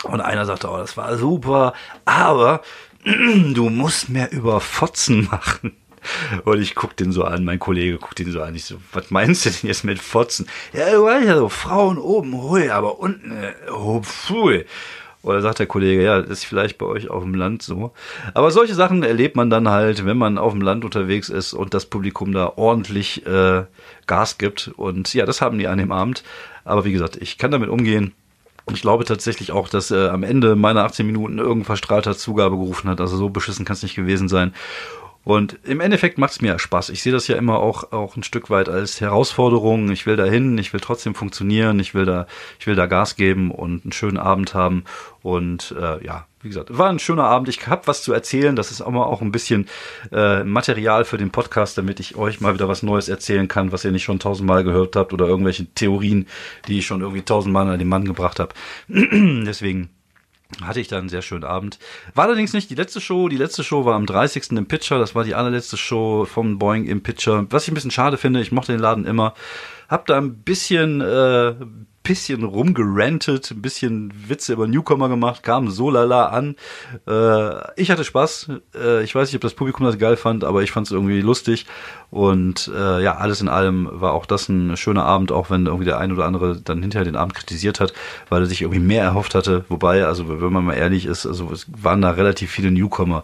Und 0.05 0.21
einer 0.21 0.47
sagte, 0.47 0.69
oh, 0.71 0.79
das 0.79 0.97
war 0.97 1.17
super, 1.17 1.75
aber 2.05 2.63
du 3.05 3.69
musst 3.69 4.09
mehr 4.09 4.33
über 4.33 4.61
Fotzen 4.61 5.29
machen. 5.31 5.73
Und 6.45 6.63
ich 6.63 6.77
guck 6.77 6.97
den 6.97 7.11
so 7.11 7.25
an, 7.25 7.45
mein 7.45 7.59
Kollege 7.59 7.99
guckt 7.99 8.21
den 8.21 8.31
so 8.31 8.41
an. 8.41 8.55
Ich 8.55 8.65
so, 8.65 8.77
was 8.93 9.11
meinst 9.11 9.45
du 9.45 9.51
denn 9.51 9.69
jetzt 9.69 9.85
mit 9.85 9.99
Fotzen? 9.99 10.47
Ja, 10.73 10.91
du 10.93 11.05
weißt 11.05 11.27
ja 11.27 11.37
so, 11.37 11.49
Frauen 11.49 11.99
oben, 11.99 12.41
hui, 12.41 12.71
aber 12.71 13.01
unten, 13.01 13.33
äh, 13.33 13.53
oh, 13.73 14.01
pfui. 14.03 14.65
Oder 15.29 15.43
sagt 15.43 15.59
der 15.59 15.67
Kollege, 15.67 16.03
ja, 16.03 16.23
das 16.23 16.31
ist 16.31 16.45
vielleicht 16.45 16.79
bei 16.79 16.87
euch 16.87 17.11
auf 17.11 17.23
dem 17.23 17.35
Land 17.35 17.63
so. 17.63 17.93
Aber 18.33 18.51
solche 18.51 18.75
Sachen 18.75 19.03
erlebt 19.03 19.37
man 19.37 19.51
dann 19.51 19.69
halt, 19.69 20.07
wenn 20.07 20.17
man 20.17 20.39
auf 20.39 20.53
dem 20.53 20.63
Land 20.63 20.87
unterwegs 20.87 21.29
ist 21.29 21.53
und 21.53 21.75
das 21.75 21.85
Publikum 21.85 22.33
da 22.33 22.55
ordentlich 22.57 23.27
äh, 23.27 23.65
Gas 24.07 24.39
gibt. 24.39 24.69
Und 24.77 25.13
ja, 25.13 25.27
das 25.27 25.43
haben 25.43 25.59
die 25.59 25.69
an 25.69 25.77
dem 25.77 25.93
Abend. 25.93 26.25
Aber 26.65 26.87
wie 26.87 26.93
gesagt, 26.93 27.17
ich 27.17 27.37
kann 27.37 27.51
damit 27.51 27.69
umgehen. 27.69 28.15
Ich 28.73 28.81
glaube 28.81 29.05
tatsächlich 29.05 29.53
auch, 29.53 29.69
dass 29.69 29.91
äh, 29.91 30.09
am 30.09 30.23
Ende 30.23 30.57
meiner 30.57 30.85
18 30.85 31.07
Minuten 31.07 31.39
irgendein 31.39 31.67
Verstrahlter 31.67 32.17
Zugabe 32.17 32.57
gerufen 32.57 32.89
hat. 32.89 33.01
Also 33.03 33.19
so 33.19 33.29
beschissen 33.29 33.67
kann 33.67 33.75
es 33.75 33.83
nicht 33.83 33.97
gewesen 33.97 34.29
sein. 34.29 34.55
Und 35.29 35.59
im 35.65 35.81
Endeffekt 35.81 36.17
macht 36.17 36.33
es 36.33 36.41
mir 36.41 36.59
Spaß. 36.59 36.89
Ich 36.89 37.03
sehe 37.03 37.13
das 37.13 37.29
ja 37.29 37.37
immer 37.37 37.59
auch, 37.59 37.93
auch 37.93 38.17
ein 38.17 38.23
Stück 38.23 38.49
weit 38.49 38.71
als 38.71 39.03
Herausforderung. 39.03 39.91
Ich 39.91 40.07
will 40.07 40.17
da 40.17 40.25
hin, 40.25 40.57
ich 40.57 40.73
will 40.73 40.81
trotzdem 40.81 41.15
funktionieren, 41.15 41.79
ich 41.81 41.95
will 41.95 42.07
da, 42.07 42.27
ich 42.59 42.67
will 42.67 42.77
da 42.77 42.87
Gas 42.87 43.15
geben 43.15 43.51
und 43.51 43.85
einen 43.85 43.93
schönen 43.93 44.17
Abend 44.17 44.55
haben. 44.55 44.85
Und 45.21 45.75
äh, 45.79 46.03
ja, 46.03 46.27
wie 46.41 46.49
gesagt, 46.49 46.79
war 46.79 46.89
ein 46.89 46.99
schöner 46.99 47.25
Abend. 47.25 47.51
Ich 47.51 47.67
habe 47.67 47.87
was 47.87 48.03
zu 48.03 48.15
erzählen. 48.15 48.57
Das 48.57 48.71
ist 48.71 48.81
auch 48.81 48.91
mal 48.91 49.05
auch 49.05 49.21
ein 49.21 49.31
bisschen 49.31 49.69
äh, 50.13 50.45
Material 50.45 51.05
für 51.05 51.19
den 51.19 51.29
Podcast, 51.29 51.77
damit 51.77 52.01
ich 52.01 52.17
euch 52.17 52.41
mal 52.41 52.55
wieder 52.55 52.69
was 52.69 52.83
Neues 52.83 53.11
erzählen 53.11 53.49
kann, 53.49 53.71
was 53.71 53.85
ihr 53.85 53.93
nicht 53.93 54.05
schon 54.05 54.21
tausendmal 54.21 54.65
gehört 54.65 54.97
habt 54.97 55.13
oder 55.13 55.27
irgendwelche 55.27 55.67
Theorien, 55.67 56.27
die 56.69 56.79
ich 56.79 56.87
schon 56.87 57.03
irgendwie 57.03 57.21
tausendmal 57.21 57.69
an 57.69 57.79
den 57.79 57.89
Mann 57.89 58.07
gebracht 58.07 58.41
habe. 58.41 58.55
Deswegen 58.89 59.91
hatte 60.63 60.81
ich 60.81 60.89
dann 60.89 61.01
einen 61.01 61.09
sehr 61.09 61.23
schönen 61.23 61.45
Abend. 61.45 61.79
War 62.15 62.25
allerdings 62.25 62.53
nicht 62.53 62.71
die 62.71 62.75
letzte 62.75 63.01
Show. 63.01 63.29
Die 63.29 63.37
letzte 63.37 63.63
Show 63.63 63.85
war 63.85 63.95
am 63.95 64.07
30. 64.07 64.53
im 64.53 64.67
Pitcher. 64.67 64.99
Das 64.99 65.15
war 65.15 65.25
die 65.25 65.35
allerletzte 65.35 65.77
Show 65.77 66.25
vom 66.25 66.59
Boeing 66.59 66.87
im 66.87 67.03
Pitcher. 67.03 67.47
Was 67.51 67.65
ich 67.65 67.71
ein 67.71 67.75
bisschen 67.75 67.91
schade 67.91 68.17
finde, 68.17 68.41
ich 68.41 68.53
mochte 68.53 68.73
den 68.73 68.81
Laden 68.81 69.05
immer. 69.05 69.35
Hab 69.89 70.07
da 70.07 70.17
ein 70.17 70.39
bisschen, 70.43 71.01
äh, 71.01 71.55
bisschen 72.09 72.43
rumgerantet, 72.43 73.51
ein 73.51 73.61
bisschen 73.61 74.11
Witze 74.29 74.55
über 74.55 74.67
Newcomer 74.67 75.11
gemacht, 75.11 75.43
kam 75.43 75.69
so 75.69 75.91
lala 75.91 76.29
an. 76.29 76.57
Äh, 77.07 77.81
ich 77.81 77.91
hatte 77.91 78.03
Spaß. 78.03 78.49
Äh, 78.75 79.05
ich 79.05 79.15
weiß 79.15 79.29
nicht, 79.29 79.35
ob 79.37 79.43
das 79.43 79.53
Publikum 79.53 79.85
das 79.85 79.99
geil 79.99 80.17
fand, 80.17 80.43
aber 80.43 80.63
ich 80.63 80.73
fand 80.73 80.87
es 80.87 80.93
irgendwie 80.93 81.21
lustig. 81.21 81.67
Und 82.11 82.71
äh, 82.75 83.03
ja, 83.03 83.17
alles 83.17 83.43
in 83.43 83.51
allem 83.51 83.91
war 83.93 84.15
auch 84.15 84.25
das 84.25 84.49
ein 84.49 84.79
schöner 84.79 85.05
Abend, 85.05 85.33
auch 85.33 85.51
wenn 85.51 85.67
irgendwie 85.67 85.85
der 85.85 85.99
ein 85.99 86.11
oder 86.11 86.25
andere 86.25 86.59
dann 86.59 86.81
hinterher 86.81 87.05
den 87.05 87.17
Abend 87.17 87.35
kritisiert 87.35 87.79
hat, 87.79 87.93
weil 88.31 88.41
er 88.41 88.47
sich 88.47 88.63
irgendwie 88.63 88.81
mehr 88.81 89.05
erhofft 89.05 89.35
hatte. 89.35 89.67
Wobei, 89.69 90.07
also 90.07 90.41
wenn 90.41 90.53
man 90.53 90.65
mal 90.65 90.79
ehrlich 90.79 91.05
ist, 91.05 91.27
also 91.27 91.53
es 91.53 91.67
waren 91.77 92.01
da 92.01 92.13
relativ 92.13 92.51
viele 92.51 92.71
Newcomer. 92.71 93.23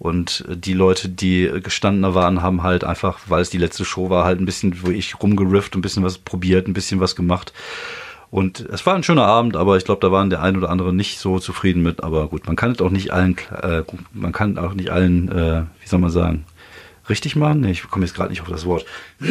Und 0.00 0.44
die 0.48 0.74
Leute, 0.74 1.08
die 1.08 1.48
gestandener 1.62 2.14
waren, 2.16 2.42
haben 2.42 2.64
halt 2.64 2.82
einfach, 2.82 3.20
weil 3.28 3.40
es 3.40 3.50
die 3.50 3.58
letzte 3.58 3.84
Show 3.84 4.10
war, 4.10 4.24
halt 4.24 4.40
ein 4.40 4.46
bisschen, 4.46 4.82
wo 4.82 4.90
ich 4.90 5.22
rumgerifft, 5.22 5.76
ein 5.76 5.80
bisschen 5.80 6.02
was 6.02 6.18
probiert, 6.18 6.66
ein 6.66 6.74
bisschen 6.74 6.98
was 6.98 7.14
gemacht. 7.14 7.52
Und 8.30 8.60
es 8.60 8.84
war 8.84 8.94
ein 8.94 9.02
schöner 9.02 9.26
Abend, 9.26 9.56
aber 9.56 9.76
ich 9.76 9.84
glaube, 9.84 10.00
da 10.00 10.10
waren 10.10 10.30
der 10.30 10.42
ein 10.42 10.56
oder 10.56 10.70
andere 10.70 10.92
nicht 10.92 11.18
so 11.18 11.38
zufrieden 11.38 11.82
mit. 11.82 12.02
Aber 12.02 12.28
gut, 12.28 12.46
man 12.46 12.56
kann 12.56 12.72
es 12.72 12.80
auch 12.80 12.90
nicht 12.90 13.12
allen, 13.12 13.36
äh, 13.62 13.82
man 14.12 14.32
kann 14.32 14.58
auch 14.58 14.74
nicht 14.74 14.90
allen, 14.90 15.30
äh, 15.30 15.62
wie 15.80 15.88
soll 15.88 16.00
man 16.00 16.10
sagen, 16.10 16.44
richtig 17.08 17.36
machen? 17.36 17.60
Nee, 17.60 17.72
ich 17.72 17.88
komme 17.88 18.04
jetzt 18.04 18.14
gerade 18.14 18.30
nicht 18.30 18.42
auf 18.42 18.48
das 18.48 18.66
Wort. 18.66 18.84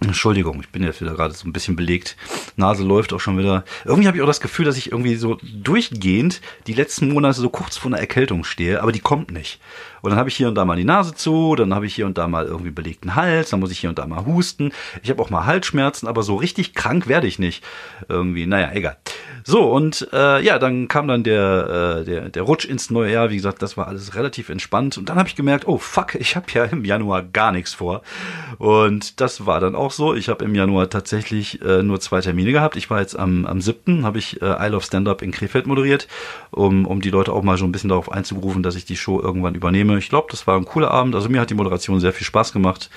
Entschuldigung, 0.00 0.60
ich 0.60 0.68
bin 0.68 0.82
jetzt 0.82 1.00
wieder 1.00 1.14
gerade 1.14 1.34
so 1.34 1.46
ein 1.46 1.52
bisschen 1.52 1.76
belegt. 1.76 2.16
Nase 2.56 2.84
läuft 2.84 3.12
auch 3.12 3.20
schon 3.20 3.38
wieder. 3.38 3.64
Irgendwie 3.84 4.08
habe 4.08 4.16
ich 4.16 4.22
auch 4.22 4.26
das 4.26 4.40
Gefühl, 4.40 4.64
dass 4.64 4.76
ich 4.76 4.90
irgendwie 4.90 5.14
so 5.14 5.38
durchgehend 5.42 6.40
die 6.66 6.74
letzten 6.74 7.12
Monate 7.12 7.40
so 7.40 7.48
kurz 7.50 7.76
vor 7.76 7.90
einer 7.90 8.00
Erkältung 8.00 8.44
stehe, 8.44 8.82
aber 8.82 8.92
die 8.92 9.00
kommt 9.00 9.30
nicht. 9.30 9.60
Und 10.02 10.10
dann 10.10 10.18
habe 10.18 10.28
ich 10.28 10.36
hier 10.36 10.48
und 10.48 10.56
da 10.56 10.64
mal 10.64 10.76
die 10.76 10.84
Nase 10.84 11.14
zu, 11.14 11.54
dann 11.56 11.74
habe 11.74 11.86
ich 11.86 11.94
hier 11.94 12.06
und 12.06 12.18
da 12.18 12.28
mal 12.28 12.46
irgendwie 12.46 12.70
belegten 12.70 13.14
Hals, 13.14 13.50
dann 13.50 13.60
muss 13.60 13.70
ich 13.70 13.78
hier 13.78 13.88
und 13.88 13.98
da 13.98 14.06
mal 14.06 14.26
husten. 14.26 14.72
Ich 15.02 15.10
habe 15.10 15.22
auch 15.22 15.30
mal 15.30 15.46
Halsschmerzen, 15.46 16.06
aber 16.08 16.22
so 16.22 16.36
richtig 16.36 16.74
krank 16.74 17.08
werde 17.08 17.26
ich 17.26 17.38
nicht. 17.38 17.64
Irgendwie, 18.08 18.46
naja, 18.46 18.70
egal. 18.72 18.96
So, 19.44 19.64
und 19.72 20.08
äh, 20.12 20.42
ja, 20.42 20.58
dann 20.58 20.86
kam 20.88 21.08
dann 21.08 21.24
der, 21.24 22.00
äh, 22.00 22.04
der, 22.04 22.28
der 22.28 22.42
Rutsch 22.42 22.64
ins 22.64 22.90
neue 22.90 23.12
Jahr. 23.12 23.30
Wie 23.30 23.36
gesagt, 23.36 23.62
das 23.62 23.76
war 23.76 23.88
alles 23.88 24.14
relativ 24.14 24.48
entspannt. 24.48 24.98
Und 24.98 25.08
dann 25.08 25.18
habe 25.18 25.28
ich 25.28 25.34
gemerkt, 25.34 25.66
oh 25.66 25.78
fuck, 25.78 26.14
ich 26.18 26.36
habe 26.36 26.46
ja 26.54 26.64
im 26.64 26.84
Januar 26.84 27.22
gar 27.22 27.52
nichts 27.52 27.74
vor. 27.74 28.02
Und 28.58 29.20
das 29.20 29.46
war 29.46 29.60
dann 29.60 29.74
auch 29.74 29.90
so. 29.90 30.14
Ich 30.14 30.28
habe 30.28 30.44
im 30.44 30.54
Januar 30.54 30.90
tatsächlich 30.90 31.60
äh, 31.62 31.82
nur 31.82 32.00
zwei 32.00 32.20
Termine 32.20 32.52
gehabt. 32.52 32.76
Ich 32.76 32.90
war 32.90 33.00
jetzt 33.00 33.18
am, 33.18 33.46
am 33.46 33.60
7. 33.60 34.04
habe 34.04 34.18
ich 34.18 34.40
äh, 34.42 34.66
Isle 34.66 34.76
of 34.76 34.84
Stand-Up 34.84 35.22
in 35.22 35.32
Krefeld 35.32 35.66
moderiert, 35.66 36.06
um, 36.50 36.86
um 36.86 37.00
die 37.00 37.10
Leute 37.10 37.32
auch 37.32 37.42
mal 37.42 37.56
so 37.56 37.64
ein 37.64 37.72
bisschen 37.72 37.88
darauf 37.88 38.12
einzuberufen, 38.12 38.62
dass 38.62 38.76
ich 38.76 38.84
die 38.84 38.96
Show 38.96 39.20
irgendwann 39.20 39.54
übernehme. 39.54 39.91
Ich 39.98 40.08
glaube, 40.08 40.28
das 40.30 40.46
war 40.46 40.56
ein 40.56 40.64
cooler 40.64 40.90
Abend. 40.90 41.14
Also 41.14 41.28
mir 41.28 41.40
hat 41.40 41.50
die 41.50 41.54
Moderation 41.54 42.00
sehr 42.00 42.12
viel 42.12 42.26
Spaß 42.26 42.52
gemacht. 42.52 42.90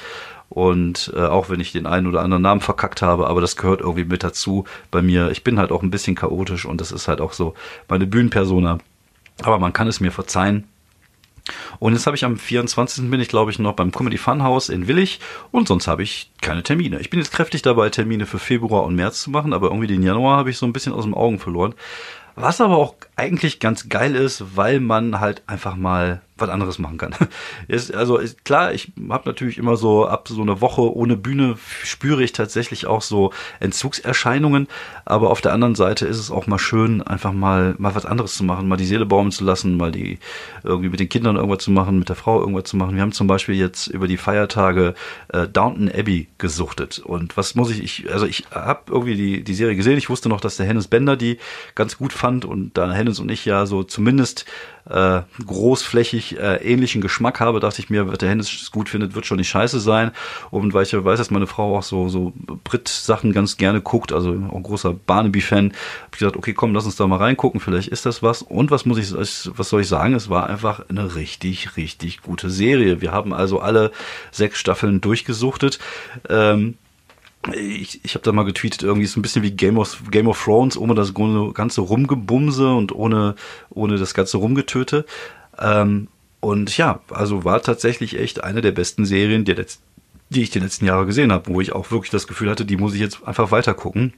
Und 0.50 1.12
äh, 1.16 1.22
auch 1.22 1.50
wenn 1.50 1.60
ich 1.60 1.72
den 1.72 1.88
einen 1.88 2.08
oder 2.08 2.22
anderen 2.22 2.44
Namen 2.44 2.62
verkackt 2.62 3.02
habe, 3.02 3.28
aber 3.28 3.42
das 3.42 3.56
gehört 3.56 3.82
irgendwie 3.82 4.06
mit 4.06 4.24
dazu 4.24 4.66
bei 4.92 5.02
mir. 5.02 5.32
Ich 5.32 5.44
bin 5.44 5.58
halt 5.58 5.72
auch 5.72 5.82
ein 5.82 5.92
bisschen 5.92 6.16
chaotisch 6.16 6.66
und 6.66 6.82
das 6.82 6.92
ist 6.92 7.08
halt 7.08 7.20
auch 7.20 7.34
so 7.34 7.56
meine 7.88 8.06
Bühnenpersona. 8.06 8.78
Aber 9.44 9.60
man 9.60 9.74
kann 9.74 9.88
es 9.88 10.00
mir 10.00 10.12
verzeihen. 10.12 10.66
Und 11.80 11.94
jetzt 11.94 12.08
habe 12.08 12.16
ich 12.16 12.26
am 12.26 12.38
24. 12.38 13.10
bin 13.10 13.20
ich, 13.20 13.28
glaube 13.28 13.52
ich, 13.52 13.60
noch 13.60 13.74
beim 13.74 13.92
Comedy 13.92 14.18
Funhouse 14.18 14.70
in 14.70 14.88
Willig 14.88 15.20
und 15.52 15.68
sonst 15.68 15.88
habe 15.88 16.04
ich 16.04 16.32
keine 16.42 16.64
Termine. 16.64 17.00
Ich 17.00 17.10
bin 17.10 17.20
jetzt 17.20 17.32
kräftig 17.32 17.62
dabei, 17.62 17.90
Termine 17.90 18.26
für 18.26 18.40
Februar 18.40 18.84
und 18.84 18.96
März 18.96 19.22
zu 19.22 19.30
machen, 19.30 19.54
aber 19.54 19.68
irgendwie 19.68 19.88
den 19.88 20.02
Januar 20.02 20.38
habe 20.38 20.50
ich 20.50 20.58
so 20.58 20.66
ein 20.66 20.74
bisschen 20.74 20.94
aus 20.94 21.04
dem 21.04 21.14
Augen 21.14 21.40
verloren. 21.40 21.76
Was 22.36 22.62
aber 22.62 22.78
auch 22.78 22.96
eigentlich 23.16 23.60
ganz 23.60 23.90
geil 23.90 24.16
ist, 24.16 24.58
weil 24.58 24.80
man 24.80 25.20
halt 25.20 25.44
einfach 25.48 25.76
mal 25.76 26.22
was 26.38 26.50
anderes 26.50 26.80
machen 26.80 26.98
kann. 26.98 27.16
Ist, 27.68 27.94
also 27.94 28.18
ist, 28.18 28.44
klar, 28.44 28.74
ich 28.74 28.92
habe 29.10 29.28
natürlich 29.28 29.58
immer 29.58 29.78
so 29.78 30.06
ab 30.06 30.28
so 30.28 30.42
einer 30.42 30.62
Woche 30.62 30.82
ohne 30.96 31.16
Bühne 31.16 31.58
spüre 31.84 32.24
ich 32.24 32.34
tatsächlich 32.34 32.88
auch 32.88 33.02
so 33.02 33.32
Entzugserscheinungen, 33.60 34.68
aber 35.06 35.30
auf 35.30 35.42
der 35.42 35.54
anderen 35.54 35.76
Seite 35.76 36.06
ist 36.06 36.18
es 36.18 36.32
auch 36.32 36.48
mal 36.48 36.60
schön, 36.60 37.02
einfach 37.02 37.32
mal 37.32 37.76
mal 37.78 37.96
was 37.96 38.06
anderes 38.06 38.36
zu 38.36 38.44
machen, 38.44 38.68
mal 38.68 38.76
die 38.76 38.86
Seele 38.86 39.06
baumen 39.06 39.32
zu 39.32 39.44
lassen, 39.44 39.78
mal 39.78 39.92
die 39.92 40.20
irgendwie 40.64 40.90
mit 40.90 41.00
den 41.00 41.10
Kindern 41.10 41.38
irgendwas 41.38 41.64
zu 41.64 41.72
machen, 41.72 42.00
mit 42.00 42.10
der 42.10 42.16
Frau 42.16 42.40
irgendwas 42.40 42.66
zu 42.66 42.78
machen. 42.78 42.96
Wir 42.96 43.02
haben 43.02 43.14
zum 43.14 43.28
Beispiel 43.28 43.56
jetzt 43.56 43.88
über 43.88 44.08
die 44.08 44.18
Feiertage 44.18 44.94
äh, 45.30 45.48
Downton 45.48 45.90
Abbey 45.90 46.28
gesuchtet 46.38 47.00
und 47.00 47.38
was 47.38 47.56
muss 47.56 47.72
ich, 47.72 47.84
ich 47.84 48.12
also 48.12 48.26
ich 48.26 48.46
habe 48.52 48.92
irgendwie 48.92 49.16
die 49.16 49.44
die 49.44 49.54
Serie 49.54 49.76
gesehen. 49.76 49.98
Ich 49.98 50.10
wusste 50.10 50.30
noch, 50.30 50.42
dass 50.42 50.58
der 50.58 50.66
Hennes 50.66 50.88
Bender 50.88 51.16
die 51.16 51.38
ganz 51.76 51.98
gut 51.98 52.14
fand 52.14 52.46
und 52.46 52.78
da 52.78 52.92
Hennes 52.92 53.20
und 53.20 53.32
ich 53.32 53.46
ja 53.46 53.66
so 53.66 53.84
zumindest 53.84 54.46
äh, 54.90 55.22
großflächig 55.46 56.25
äh, 56.34 56.56
ähnlichen 56.58 57.02
Geschmack 57.02 57.40
habe, 57.40 57.60
dachte 57.60 57.82
ich 57.82 57.90
mir, 57.90 58.08
was 58.08 58.18
der 58.18 58.30
Hennes 58.30 58.72
gut 58.72 58.90
findet, 58.90 59.16
wird 59.16 59.26
schon 59.26 59.38
nicht 59.38 59.50
scheiße 59.50 59.80
sein. 59.80 60.12
Und 60.52 60.74
weil 60.74 60.84
ich 60.84 60.92
ja 60.92 61.04
weiß, 61.04 61.18
dass 61.18 61.32
meine 61.32 61.48
Frau 61.48 61.78
auch 61.78 61.84
so, 61.84 62.10
so 62.10 62.34
Brit-Sachen 62.64 63.34
ganz 63.34 63.58
gerne 63.58 63.82
guckt, 63.82 64.12
also 64.12 64.30
auch 64.32 64.56
ein 64.56 64.64
großer 64.64 64.94
Barnaby-Fan, 64.94 65.66
habe 65.66 66.10
ich 66.14 66.20
gesagt, 66.20 66.38
okay, 66.38 66.54
komm, 66.54 66.74
lass 66.74 66.86
uns 66.86 66.96
da 66.96 67.08
mal 67.08 67.18
reingucken, 67.18 67.60
vielleicht 67.60 67.90
ist 67.90 68.06
das 68.06 68.24
was. 68.24 68.42
Und 68.42 68.72
was 68.72 68.86
muss 68.86 68.98
ich, 68.98 69.14
was 69.14 69.70
soll 69.70 69.82
ich 69.82 69.88
sagen? 69.88 70.14
Es 70.14 70.30
war 70.30 70.50
einfach 70.50 70.90
eine 70.90 71.16
richtig, 71.16 71.78
richtig 71.78 72.22
gute 72.22 72.50
Serie. 72.50 73.02
Wir 73.02 73.12
haben 73.12 73.34
also 73.34 73.60
alle 73.60 73.92
sechs 74.32 74.60
Staffeln 74.60 75.02
durchgesuchtet. 75.02 75.80
Ähm, 76.30 76.76
ich, 77.54 78.04
ich 78.04 78.16
habe 78.16 78.24
da 78.24 78.32
mal 78.32 78.44
getweetet, 78.44 78.84
irgendwie 78.84 79.06
ist 79.06 79.18
ein 79.18 79.22
bisschen 79.22 79.44
wie 79.44 79.52
Game 79.52 79.78
of, 79.78 80.02
Game 80.10 80.28
of 80.28 80.42
Thrones, 80.44 80.78
ohne 80.78 80.96
das 80.96 81.14
ganze 81.14 81.82
Rumgebumse 81.82 82.74
und 82.74 82.94
ohne, 82.94 83.36
ohne 83.70 83.98
das 83.98 84.14
ganze 84.14 84.38
Rumgetöte. 84.38 85.06
Ähm, 85.60 86.08
und 86.46 86.78
ja, 86.78 87.00
also 87.10 87.44
war 87.44 87.60
tatsächlich 87.64 88.20
echt 88.20 88.44
eine 88.44 88.62
der 88.62 88.72
besten 88.72 89.04
Serien, 89.04 89.46
der 89.46 89.56
letzt, 89.56 89.82
die 90.30 90.44
ich 90.44 90.52
die 90.52 90.60
letzten 90.60 90.86
Jahre 90.86 91.08
gesehen 91.08 91.32
habe, 91.32 91.52
wo 91.52 91.60
ich 91.60 91.74
auch 91.74 91.90
wirklich 91.90 92.12
das 92.12 92.28
Gefühl 92.28 92.52
hatte, 92.52 92.66
die 92.66 92.78
muss 92.78 92.94
ich 92.94 93.00
jetzt 93.00 93.28
einfach 93.28 93.50
weiter 93.50 93.74
gucken. 93.74 94.14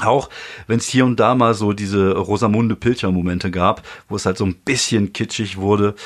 Auch 0.00 0.30
wenn 0.68 0.78
es 0.78 0.86
hier 0.86 1.04
und 1.04 1.18
da 1.18 1.34
mal 1.34 1.52
so 1.52 1.72
diese 1.72 2.12
Rosamunde 2.16 2.76
Pilcher-Momente 2.76 3.50
gab, 3.50 3.82
wo 4.08 4.14
es 4.14 4.24
halt 4.24 4.38
so 4.38 4.44
ein 4.44 4.54
bisschen 4.54 5.12
kitschig 5.12 5.56
wurde. 5.56 5.96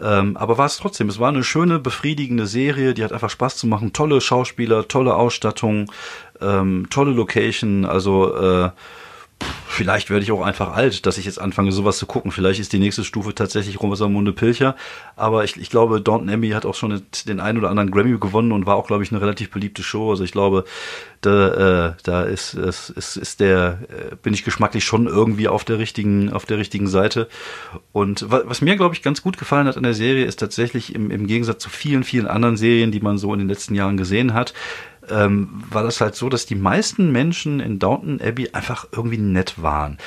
Ähm, 0.00 0.38
aber 0.38 0.56
war 0.56 0.66
es 0.66 0.78
trotzdem, 0.78 1.10
es 1.10 1.18
war 1.18 1.28
eine 1.28 1.44
schöne, 1.44 1.78
befriedigende 1.78 2.46
Serie, 2.46 2.94
die 2.94 3.04
hat 3.04 3.12
einfach 3.12 3.28
Spaß 3.28 3.58
zu 3.58 3.66
machen. 3.66 3.92
Tolle 3.92 4.22
Schauspieler, 4.22 4.88
tolle 4.88 5.14
Ausstattung, 5.14 5.92
ähm, 6.40 6.86
tolle 6.88 7.12
Location, 7.12 7.84
also 7.84 8.34
äh, 8.34 8.70
vielleicht 9.78 10.10
werde 10.10 10.24
ich 10.24 10.32
auch 10.32 10.42
einfach 10.42 10.74
alt, 10.74 11.06
dass 11.06 11.18
ich 11.18 11.24
jetzt 11.24 11.40
anfange, 11.40 11.70
sowas 11.70 11.98
zu 11.98 12.06
gucken. 12.06 12.32
Vielleicht 12.32 12.58
ist 12.58 12.72
die 12.72 12.80
nächste 12.80 13.04
Stufe 13.04 13.32
tatsächlich 13.32 13.80
Rosamunde 13.80 14.32
Pilcher. 14.32 14.74
Aber 15.14 15.44
ich, 15.44 15.56
ich 15.56 15.70
glaube, 15.70 16.00
Downton 16.00 16.28
Abbey 16.28 16.50
hat 16.50 16.66
auch 16.66 16.74
schon 16.74 17.00
den 17.26 17.38
einen 17.38 17.58
oder 17.58 17.70
anderen 17.70 17.92
Grammy 17.92 18.18
gewonnen 18.18 18.50
und 18.50 18.66
war 18.66 18.74
auch, 18.74 18.88
glaube 18.88 19.04
ich, 19.04 19.12
eine 19.12 19.20
relativ 19.20 19.50
beliebte 19.50 19.84
Show. 19.84 20.10
Also 20.10 20.24
ich 20.24 20.32
glaube, 20.32 20.64
da, 21.20 21.90
äh, 21.90 21.92
da 22.02 22.22
ist, 22.24 22.54
ist, 22.54 22.90
ist, 22.90 23.16
ist 23.16 23.38
der, 23.38 23.78
äh, 23.88 24.16
bin 24.16 24.34
ich 24.34 24.42
geschmacklich 24.42 24.82
schon 24.82 25.06
irgendwie 25.06 25.46
auf 25.46 25.64
der 25.64 25.78
richtigen, 25.78 26.32
auf 26.32 26.44
der 26.44 26.58
richtigen 26.58 26.88
Seite. 26.88 27.28
Und 27.92 28.28
was, 28.28 28.42
was 28.46 28.60
mir, 28.60 28.74
glaube 28.74 28.96
ich, 28.96 29.02
ganz 29.02 29.22
gut 29.22 29.38
gefallen 29.38 29.68
hat 29.68 29.76
an 29.76 29.84
der 29.84 29.94
Serie, 29.94 30.24
ist 30.24 30.40
tatsächlich 30.40 30.92
im, 30.92 31.12
im 31.12 31.28
Gegensatz 31.28 31.62
zu 31.62 31.70
vielen, 31.70 32.02
vielen 32.02 32.26
anderen 32.26 32.56
Serien, 32.56 32.90
die 32.90 33.00
man 33.00 33.16
so 33.16 33.32
in 33.32 33.38
den 33.38 33.48
letzten 33.48 33.76
Jahren 33.76 33.96
gesehen 33.96 34.34
hat, 34.34 34.54
ähm, 35.10 35.62
war 35.70 35.82
das 35.82 36.00
halt 36.00 36.14
so, 36.14 36.28
dass 36.28 36.46
die 36.46 36.54
meisten 36.54 37.12
Menschen 37.12 37.60
in 37.60 37.78
Downton 37.78 38.20
Abbey 38.20 38.50
einfach 38.52 38.86
irgendwie 38.92 39.18
nett 39.18 39.62
waren. 39.62 39.98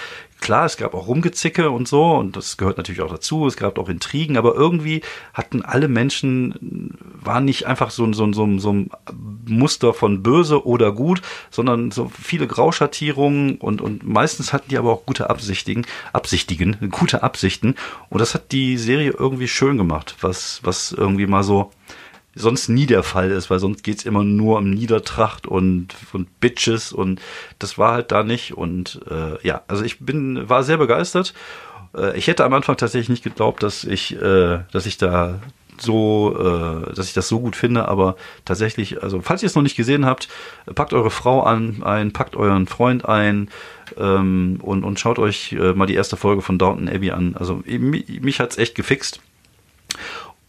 Klar, 0.41 0.65
es 0.65 0.75
gab 0.75 0.95
auch 0.95 1.07
Rumgezicke 1.07 1.69
und 1.69 1.87
so, 1.87 2.15
und 2.15 2.35
das 2.35 2.57
gehört 2.57 2.77
natürlich 2.77 3.01
auch 3.01 3.11
dazu. 3.11 3.45
Es 3.45 3.57
gab 3.57 3.77
auch 3.77 3.89
Intrigen, 3.89 4.37
aber 4.37 4.55
irgendwie 4.55 5.01
hatten 5.35 5.61
alle 5.61 5.87
Menschen, 5.87 6.97
waren 7.23 7.45
nicht 7.45 7.67
einfach 7.67 7.91
so, 7.91 8.11
so, 8.11 8.33
so, 8.33 8.57
so 8.57 8.73
ein 8.73 8.89
Muster 9.45 9.93
von 9.93 10.23
böse 10.23 10.65
oder 10.65 10.93
gut, 10.93 11.21
sondern 11.51 11.91
so 11.91 12.09
viele 12.09 12.47
Grauschattierungen 12.47 13.57
und, 13.57 13.81
und 13.81 14.03
meistens 14.03 14.51
hatten 14.51 14.69
die 14.69 14.79
aber 14.79 14.91
auch 14.91 15.05
gute 15.05 15.29
Absichtigen, 15.29 15.85
Absichtigen, 16.11 16.89
gute 16.89 17.21
Absichten. 17.21 17.75
Und 18.09 18.19
das 18.19 18.33
hat 18.33 18.51
die 18.51 18.79
Serie 18.79 19.13
irgendwie 19.15 19.47
schön 19.47 19.77
gemacht, 19.77 20.15
was, 20.21 20.59
was 20.63 20.91
irgendwie 20.91 21.27
mal 21.27 21.43
so, 21.43 21.71
sonst 22.35 22.69
nie 22.69 22.85
der 22.85 23.03
Fall 23.03 23.31
ist, 23.31 23.49
weil 23.49 23.59
sonst 23.59 23.83
geht's 23.83 24.05
immer 24.05 24.23
nur 24.23 24.57
um 24.57 24.69
Niedertracht 24.69 25.47
und, 25.47 25.95
und 26.13 26.39
Bitches 26.39 26.93
und 26.93 27.21
das 27.59 27.77
war 27.77 27.93
halt 27.93 28.11
da 28.11 28.23
nicht. 28.23 28.55
Und 28.57 29.01
äh, 29.09 29.45
ja, 29.45 29.61
also 29.67 29.83
ich 29.83 29.99
bin, 29.99 30.47
war 30.49 30.63
sehr 30.63 30.77
begeistert. 30.77 31.33
Äh, 31.95 32.17
ich 32.17 32.27
hätte 32.27 32.45
am 32.45 32.53
Anfang 32.53 32.77
tatsächlich 32.77 33.09
nicht 33.09 33.23
geglaubt, 33.23 33.63
dass 33.63 33.83
ich, 33.83 34.15
äh, 34.15 34.59
dass 34.71 34.85
ich 34.85 34.97
da 34.97 35.39
so, 35.77 36.35
äh, 36.37 36.93
dass 36.93 37.07
ich 37.07 37.13
das 37.13 37.27
so 37.27 37.39
gut 37.39 37.55
finde, 37.55 37.87
aber 37.87 38.15
tatsächlich, 38.45 39.01
also 39.01 39.21
falls 39.21 39.41
ihr 39.43 39.47
es 39.47 39.55
noch 39.55 39.63
nicht 39.63 39.75
gesehen 39.75 40.05
habt, 40.05 40.27
packt 40.75 40.93
eure 40.93 41.09
Frau 41.09 41.41
an, 41.41 41.83
ein, 41.83 42.13
packt 42.13 42.35
euren 42.35 42.67
Freund 42.67 43.05
ein 43.07 43.49
ähm, 43.97 44.59
und, 44.61 44.83
und 44.83 44.99
schaut 44.99 45.19
euch 45.19 45.53
äh, 45.53 45.73
mal 45.73 45.87
die 45.87 45.95
erste 45.95 46.17
Folge 46.17 46.41
von 46.41 46.57
Downton 46.57 46.87
Abbey 46.87 47.11
an. 47.11 47.35
Also 47.35 47.63
mich, 47.65 48.21
mich 48.21 48.39
hat's 48.39 48.57
echt 48.57 48.75
gefixt. 48.75 49.21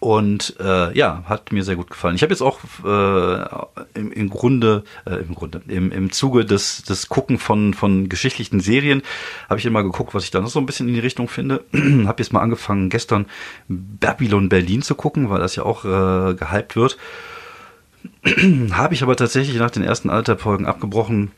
Und 0.03 0.57
äh, 0.59 0.99
ja, 0.99 1.23
hat 1.27 1.53
mir 1.53 1.63
sehr 1.63 1.77
gut 1.77 1.89
gefallen. 1.89 2.17
Ich 2.17 2.25
habe 2.25 2.33
jetzt 2.33 2.43
auch 2.43 2.59
äh, 2.85 3.97
im, 3.97 4.11
im 4.11 4.31
Grunde, 4.31 4.83
äh, 5.07 5.15
im 5.15 5.37
Grunde, 5.37 5.63
im, 5.69 5.93
im 5.93 6.11
Zuge 6.11 6.45
des, 6.45 6.83
des 6.83 7.09
Gucken 7.09 7.39
von, 7.39 7.73
von 7.73 8.09
geschichtlichen 8.09 8.59
Serien, 8.59 9.03
habe 9.49 9.61
ich 9.61 9.67
immer 9.67 9.85
geguckt, 9.85 10.13
was 10.13 10.25
ich 10.25 10.33
da 10.33 10.41
noch 10.41 10.49
so 10.49 10.59
ein 10.59 10.67
bisschen 10.67 10.89
in 10.89 10.95
die 10.95 11.01
Richtung 11.01 11.29
finde. 11.29 11.63
habe 11.73 12.21
jetzt 12.21 12.33
mal 12.33 12.41
angefangen, 12.41 12.91
gestern 12.91 13.27
Babylon 13.69 14.49
Berlin 14.49 14.83
zu 14.83 14.97
gucken, 14.97 15.31
weil 15.31 15.39
das 15.39 15.55
ja 15.55 15.63
auch 15.63 15.85
äh, 15.85 16.35
gehypt 16.35 16.75
wird. 16.75 16.99
habe 18.73 18.95
ich 18.95 19.05
aber 19.05 19.15
tatsächlich 19.15 19.57
nach 19.59 19.71
den 19.71 19.85
ersten 19.85 20.11
Alterfolgen 20.11 20.67
abgebrochen, 20.67 21.31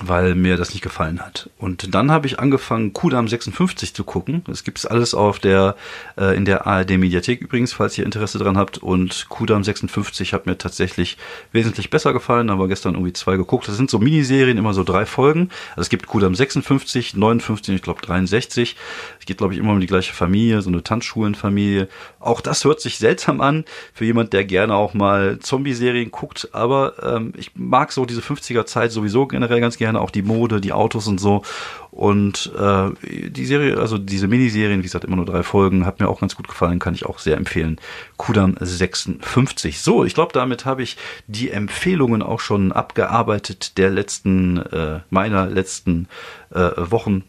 weil 0.00 0.34
mir 0.34 0.56
das 0.56 0.72
nicht 0.72 0.82
gefallen 0.82 1.20
hat. 1.20 1.50
Und 1.58 1.94
dann 1.94 2.10
habe 2.10 2.26
ich 2.26 2.38
angefangen, 2.38 2.92
Kudam 2.92 3.28
56 3.28 3.94
zu 3.94 4.04
gucken. 4.04 4.44
Es 4.50 4.64
gibt 4.64 4.90
alles 4.90 5.14
auf 5.14 5.38
der, 5.38 5.76
äh, 6.18 6.36
in 6.36 6.44
der 6.44 6.66
ARD 6.66 6.98
Mediathek 6.98 7.40
übrigens, 7.40 7.72
falls 7.72 7.96
ihr 7.98 8.04
Interesse 8.04 8.38
dran 8.38 8.56
habt. 8.56 8.78
Und 8.78 9.26
Kudam 9.28 9.62
56 9.62 10.32
hat 10.32 10.46
mir 10.46 10.58
tatsächlich 10.58 11.18
wesentlich 11.52 11.90
besser 11.90 12.12
gefallen, 12.12 12.50
aber 12.50 12.68
gestern 12.68 12.94
irgendwie 12.94 13.12
zwei 13.12 13.36
geguckt. 13.36 13.68
Das 13.68 13.76
sind 13.76 13.90
so 13.90 13.98
Miniserien, 13.98 14.58
immer 14.58 14.74
so 14.74 14.84
drei 14.84 15.06
Folgen. 15.06 15.50
Also 15.70 15.82
es 15.82 15.88
gibt 15.88 16.06
Kudam 16.06 16.34
56, 16.34 17.14
59, 17.14 17.74
ich 17.74 17.82
glaube 17.82 18.00
63. 18.02 18.76
Es 19.20 19.26
geht, 19.26 19.38
glaube 19.38 19.54
ich, 19.54 19.60
immer 19.60 19.72
um 19.72 19.80
die 19.80 19.86
gleiche 19.86 20.14
Familie, 20.14 20.62
so 20.62 20.70
eine 20.70 20.82
Tanzschulenfamilie. 20.82 21.88
Auch 22.18 22.40
das 22.40 22.64
hört 22.64 22.80
sich 22.80 22.98
seltsam 22.98 23.40
an 23.40 23.64
für 23.92 24.04
jemand, 24.04 24.32
der 24.32 24.44
gerne 24.44 24.74
auch 24.74 24.94
mal 24.94 25.38
Zombie-Serien 25.38 26.10
guckt. 26.10 26.48
Aber 26.52 26.94
ähm, 27.02 27.32
ich 27.36 27.52
mag 27.54 27.92
so 27.92 28.06
diese 28.06 28.20
50er-Zeit 28.20 28.90
sowieso 28.90 29.26
generell 29.26 29.60
ganz 29.60 29.76
gerne, 29.82 30.00
auch 30.00 30.12
die 30.12 30.22
Mode, 30.22 30.60
die 30.60 30.72
Autos 30.72 31.08
und 31.08 31.18
so. 31.18 31.42
Und 31.90 32.52
äh, 32.56 32.90
die 33.28 33.44
Serie, 33.44 33.78
also 33.78 33.98
diese 33.98 34.28
Miniserien, 34.28 34.78
wie 34.78 34.84
gesagt, 34.84 35.04
immer 35.04 35.16
nur 35.16 35.26
drei 35.26 35.42
Folgen, 35.42 35.84
hat 35.84 35.98
mir 35.98 36.08
auch 36.08 36.20
ganz 36.20 36.36
gut 36.36 36.46
gefallen, 36.46 36.78
kann 36.78 36.94
ich 36.94 37.04
auch 37.04 37.18
sehr 37.18 37.36
empfehlen. 37.36 37.80
Kudam 38.16 38.56
56. 38.58 39.80
So, 39.80 40.04
ich 40.04 40.14
glaube, 40.14 40.32
damit 40.32 40.64
habe 40.64 40.82
ich 40.82 40.96
die 41.26 41.50
Empfehlungen 41.50 42.22
auch 42.22 42.40
schon 42.40 42.70
abgearbeitet 42.70 43.76
der 43.76 43.90
letzten, 43.90 44.58
äh, 44.58 45.00
meiner 45.10 45.46
letzten 45.48 46.06
äh, 46.50 46.70
Wochen. 46.76 47.24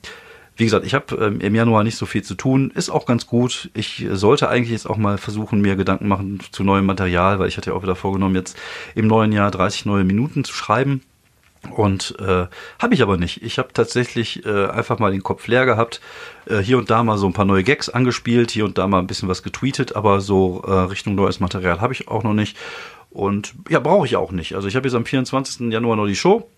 Wie 0.55 0.65
gesagt, 0.65 0.86
ich 0.86 0.93
habe 0.93 1.15
ähm, 1.15 1.41
im 1.41 1.55
Januar 1.55 1.83
nicht 1.83 1.98
so 1.98 2.05
viel 2.05 2.22
zu 2.22 2.36
tun, 2.36 2.72
ist 2.75 2.91
auch 2.91 3.07
ganz 3.07 3.25
gut. 3.25 3.72
Ich 3.74 4.05
sollte 4.12 4.50
eigentlich 4.50 4.72
jetzt 4.72 4.88
auch 4.88 4.98
mal 4.98 5.17
versuchen, 5.17 5.62
mir 5.62 5.75
Gedanken 5.75 6.07
machen 6.07 6.39
zu 6.51 6.63
neuem 6.63 6.86
Material, 6.86 7.39
weil 7.39 7.48
ich 7.48 7.57
hatte 7.57 7.72
ja 7.72 7.75
auch 7.75 7.81
wieder 7.81 7.95
vorgenommen, 7.95 8.36
jetzt 8.36 8.55
im 8.93 9.07
neuen 9.07 9.31
Jahr 9.31 9.50
30 9.50 9.86
neue 9.88 10.03
Minuten 10.03 10.43
zu 10.43 10.53
schreiben. 10.53 11.01
Und 11.72 12.15
äh, 12.20 12.48
habe 12.79 12.93
ich 12.93 13.01
aber 13.01 13.17
nicht. 13.17 13.41
Ich 13.41 13.58
habe 13.58 13.70
tatsächlich 13.74 14.46
äh, 14.46 14.67
einfach 14.67 15.00
mal 15.00 15.12
den 15.12 15.24
Kopf 15.24 15.48
leer 15.48 15.65
gehabt, 15.65 16.01
äh, 16.46 16.58
hier 16.60 16.77
und 16.77 16.89
da 16.89 17.03
mal 17.03 17.17
so 17.17 17.25
ein 17.25 17.34
paar 17.34 17.46
neue 17.46 17.63
Gags 17.63 17.89
angespielt, 17.89 18.51
hier 18.51 18.65
und 18.65 18.77
da 18.77 18.88
mal 18.88 19.00
ein 19.00 19.08
bisschen 19.08 19.29
was 19.29 19.43
getweetet, 19.43 19.96
aber 19.96 20.22
so 20.22 20.62
äh, 20.67 20.72
Richtung 20.72 21.15
neues 21.15 21.39
Material 21.39 21.82
habe 21.82 21.93
ich 21.93 22.08
auch 22.08 22.24
noch 22.24 22.34
nicht. 22.34 22.58
Und 23.10 23.53
ja, 23.70 23.79
brauche 23.79 24.05
ich 24.05 24.15
auch 24.15 24.32
nicht. 24.32 24.55
Also 24.55 24.67
ich 24.67 24.75
habe 24.75 24.88
jetzt 24.88 24.96
am 24.96 25.05
24. 25.05 25.72
Januar 25.72 25.96
noch 25.96 26.08
die 26.08 26.15
Show. 26.15 26.50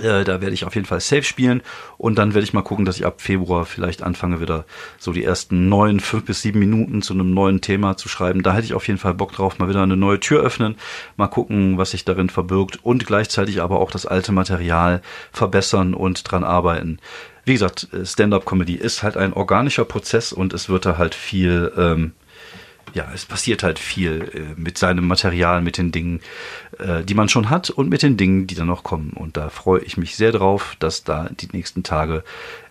Äh, 0.00 0.24
da 0.24 0.40
werde 0.40 0.54
ich 0.54 0.64
auf 0.64 0.74
jeden 0.74 0.86
Fall 0.86 1.00
safe 1.00 1.22
spielen 1.22 1.62
und 1.98 2.16
dann 2.18 2.34
werde 2.34 2.44
ich 2.44 2.52
mal 2.52 2.62
gucken, 2.62 2.84
dass 2.84 2.96
ich 2.96 3.06
ab 3.06 3.20
Februar 3.20 3.64
vielleicht 3.64 4.02
anfange 4.02 4.40
wieder 4.40 4.64
so 4.98 5.12
die 5.12 5.24
ersten 5.24 5.68
neun, 5.68 6.00
fünf 6.00 6.24
bis 6.24 6.42
sieben 6.42 6.58
Minuten 6.58 7.02
zu 7.02 7.14
einem 7.14 7.32
neuen 7.32 7.60
Thema 7.60 7.96
zu 7.96 8.08
schreiben. 8.08 8.42
Da 8.42 8.54
hätte 8.54 8.66
ich 8.66 8.74
auf 8.74 8.86
jeden 8.86 8.98
Fall 8.98 9.14
Bock 9.14 9.32
drauf, 9.32 9.58
mal 9.58 9.68
wieder 9.68 9.82
eine 9.82 9.96
neue 9.96 10.20
Tür 10.20 10.42
öffnen, 10.42 10.76
mal 11.16 11.28
gucken, 11.28 11.78
was 11.78 11.92
sich 11.92 12.04
darin 12.04 12.30
verbirgt 12.30 12.84
und 12.84 13.06
gleichzeitig 13.06 13.60
aber 13.62 13.80
auch 13.80 13.90
das 13.90 14.06
alte 14.06 14.32
Material 14.32 15.02
verbessern 15.32 15.94
und 15.94 16.30
dran 16.30 16.44
arbeiten. 16.44 16.98
Wie 17.44 17.52
gesagt, 17.52 17.88
Stand-up-Comedy 18.02 18.74
ist 18.74 19.04
halt 19.04 19.16
ein 19.16 19.32
organischer 19.32 19.84
Prozess 19.84 20.32
und 20.32 20.52
es 20.52 20.68
wird 20.68 20.84
da 20.84 20.98
halt 20.98 21.14
viel 21.14 21.72
ähm, 21.76 22.12
ja, 22.96 23.06
es 23.14 23.26
passiert 23.26 23.62
halt 23.62 23.78
viel 23.78 24.30
äh, 24.34 24.60
mit 24.60 24.78
seinem 24.78 25.06
Material, 25.06 25.60
mit 25.60 25.76
den 25.76 25.92
Dingen, 25.92 26.20
äh, 26.78 27.04
die 27.04 27.12
man 27.12 27.28
schon 27.28 27.50
hat 27.50 27.68
und 27.68 27.90
mit 27.90 28.02
den 28.02 28.16
Dingen, 28.16 28.46
die 28.46 28.54
dann 28.54 28.68
noch 28.68 28.84
kommen. 28.84 29.10
Und 29.10 29.36
da 29.36 29.50
freue 29.50 29.82
ich 29.82 29.98
mich 29.98 30.16
sehr 30.16 30.32
drauf, 30.32 30.76
dass 30.78 31.04
da 31.04 31.28
die 31.28 31.48
nächsten 31.52 31.82
Tage 31.82 32.24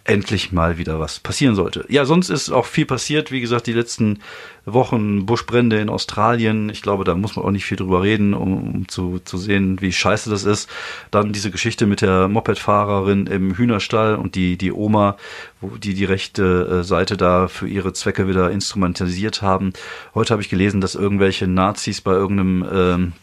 endlich 0.05 0.51
mal 0.51 0.77
wieder 0.77 0.99
was 0.99 1.19
passieren 1.19 1.55
sollte. 1.55 1.83
Ja, 1.89 2.05
sonst 2.05 2.29
ist 2.29 2.51
auch 2.51 2.65
viel 2.65 2.85
passiert. 2.85 3.31
Wie 3.31 3.41
gesagt, 3.41 3.65
die 3.65 3.73
letzten 3.73 4.19
Wochen 4.63 5.25
Buschbrände 5.25 5.79
in 5.79 5.89
Australien. 5.89 6.69
Ich 6.69 6.83
glaube, 6.83 7.03
da 7.03 7.15
muss 7.15 7.35
man 7.35 7.43
auch 7.43 7.51
nicht 7.51 7.65
viel 7.65 7.77
drüber 7.77 8.03
reden, 8.03 8.35
um, 8.35 8.53
um 8.53 8.87
zu, 8.87 9.19
zu 9.25 9.37
sehen, 9.37 9.81
wie 9.81 9.91
scheiße 9.91 10.29
das 10.29 10.43
ist. 10.43 10.69
Dann 11.09 11.33
diese 11.33 11.49
Geschichte 11.49 11.87
mit 11.87 12.01
der 12.01 12.27
Mopedfahrerin 12.27 13.25
im 13.25 13.57
Hühnerstall 13.57 14.15
und 14.15 14.35
die, 14.35 14.57
die 14.57 14.71
Oma, 14.71 15.17
wo 15.59 15.69
die 15.69 15.95
die 15.95 16.05
rechte 16.05 16.81
äh, 16.81 16.83
Seite 16.83 17.17
da 17.17 17.47
für 17.47 17.67
ihre 17.67 17.93
Zwecke 17.93 18.27
wieder 18.27 18.51
instrumentalisiert 18.51 19.41
haben. 19.41 19.73
Heute 20.13 20.33
habe 20.33 20.41
ich 20.43 20.49
gelesen, 20.49 20.81
dass 20.81 20.93
irgendwelche 20.93 21.47
Nazis 21.47 22.01
bei 22.01 22.13
irgendeinem 22.13 22.65
ähm, 22.71 23.13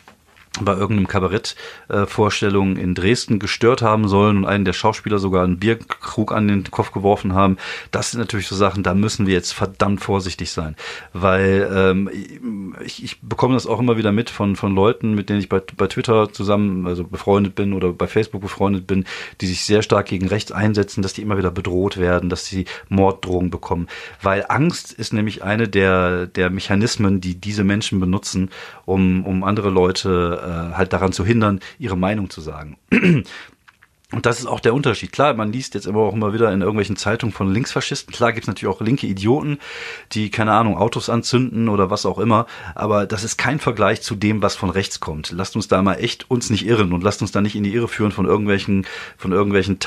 bei 0.60 0.74
irgendeinem 0.74 1.08
Kabarettvorstellung 1.08 2.76
äh, 2.76 2.82
in 2.82 2.94
Dresden 2.94 3.38
gestört 3.38 3.80
haben 3.80 4.06
sollen 4.06 4.36
und 4.36 4.44
einen 4.44 4.66
der 4.66 4.74
Schauspieler 4.74 5.18
sogar 5.18 5.44
einen 5.44 5.58
Bierkrug 5.58 6.32
an 6.32 6.46
den 6.46 6.70
Kopf 6.70 6.92
geworfen 6.92 7.34
haben. 7.34 7.56
Das 7.90 8.10
sind 8.10 8.20
natürlich 8.20 8.48
so 8.48 8.54
Sachen, 8.54 8.82
da 8.82 8.94
müssen 8.94 9.26
wir 9.26 9.32
jetzt 9.32 9.52
verdammt 9.52 10.02
vorsichtig 10.02 10.50
sein, 10.50 10.76
weil 11.14 11.70
ähm, 11.74 12.74
ich, 12.84 13.02
ich 13.02 13.20
bekomme 13.22 13.54
das 13.54 13.66
auch 13.66 13.80
immer 13.80 13.96
wieder 13.96 14.12
mit 14.12 14.28
von 14.28 14.56
von 14.56 14.74
Leuten, 14.74 15.14
mit 15.14 15.30
denen 15.30 15.38
ich 15.38 15.48
bei, 15.48 15.62
bei 15.76 15.86
Twitter 15.86 16.32
zusammen 16.32 16.86
also 16.86 17.04
befreundet 17.04 17.54
bin 17.54 17.72
oder 17.72 17.92
bei 17.92 18.06
Facebook 18.06 18.42
befreundet 18.42 18.86
bin, 18.86 19.04
die 19.40 19.46
sich 19.46 19.64
sehr 19.64 19.82
stark 19.82 20.06
gegen 20.06 20.28
rechts 20.28 20.52
einsetzen, 20.52 21.02
dass 21.02 21.14
die 21.14 21.22
immer 21.22 21.38
wieder 21.38 21.50
bedroht 21.50 21.96
werden, 21.96 22.28
dass 22.28 22.44
sie 22.44 22.66
Morddrohungen 22.90 23.50
bekommen, 23.50 23.88
weil 24.20 24.44
Angst 24.48 24.92
ist 24.92 25.14
nämlich 25.14 25.42
eine 25.42 25.66
der 25.66 26.26
der 26.26 26.50
Mechanismen, 26.50 27.22
die 27.22 27.36
diese 27.36 27.64
Menschen 27.64 28.00
benutzen, 28.00 28.50
um 28.84 29.24
um 29.24 29.44
andere 29.44 29.70
Leute 29.70 30.41
äh, 30.42 30.74
halt 30.74 30.92
daran 30.92 31.12
zu 31.12 31.24
hindern, 31.24 31.60
ihre 31.78 31.96
Meinung 31.96 32.30
zu 32.30 32.40
sagen. 32.40 32.76
Und 34.12 34.26
das 34.26 34.40
ist 34.40 34.46
auch 34.46 34.60
der 34.60 34.74
Unterschied. 34.74 35.10
Klar, 35.10 35.32
man 35.32 35.52
liest 35.52 35.72
jetzt 35.74 35.86
immer 35.86 36.00
auch 36.00 36.12
immer 36.12 36.34
wieder 36.34 36.52
in 36.52 36.60
irgendwelchen 36.60 36.96
Zeitungen 36.96 37.32
von 37.32 37.50
Linksfaschisten. 37.50 38.12
Klar 38.12 38.32
gibt 38.32 38.44
es 38.44 38.46
natürlich 38.46 38.72
auch 38.72 38.82
linke 38.82 39.06
Idioten, 39.06 39.58
die, 40.12 40.30
keine 40.30 40.52
Ahnung, 40.52 40.76
Autos 40.76 41.08
anzünden 41.08 41.70
oder 41.70 41.88
was 41.88 42.04
auch 42.04 42.18
immer. 42.18 42.46
Aber 42.74 43.06
das 43.06 43.24
ist 43.24 43.38
kein 43.38 43.58
Vergleich 43.58 44.02
zu 44.02 44.14
dem, 44.14 44.42
was 44.42 44.54
von 44.54 44.68
rechts 44.68 45.00
kommt. 45.00 45.32
Lasst 45.32 45.56
uns 45.56 45.66
da 45.66 45.80
mal 45.80 45.94
echt 45.94 46.30
uns 46.30 46.50
nicht 46.50 46.66
irren 46.66 46.92
und 46.92 47.02
lasst 47.02 47.22
uns 47.22 47.32
da 47.32 47.40
nicht 47.40 47.56
in 47.56 47.64
die 47.64 47.72
Irre 47.72 47.88
führen 47.88 48.12
von 48.12 48.26
irgendwelchen, 48.26 48.86
von 49.16 49.32
irgendwelchen 49.32 49.78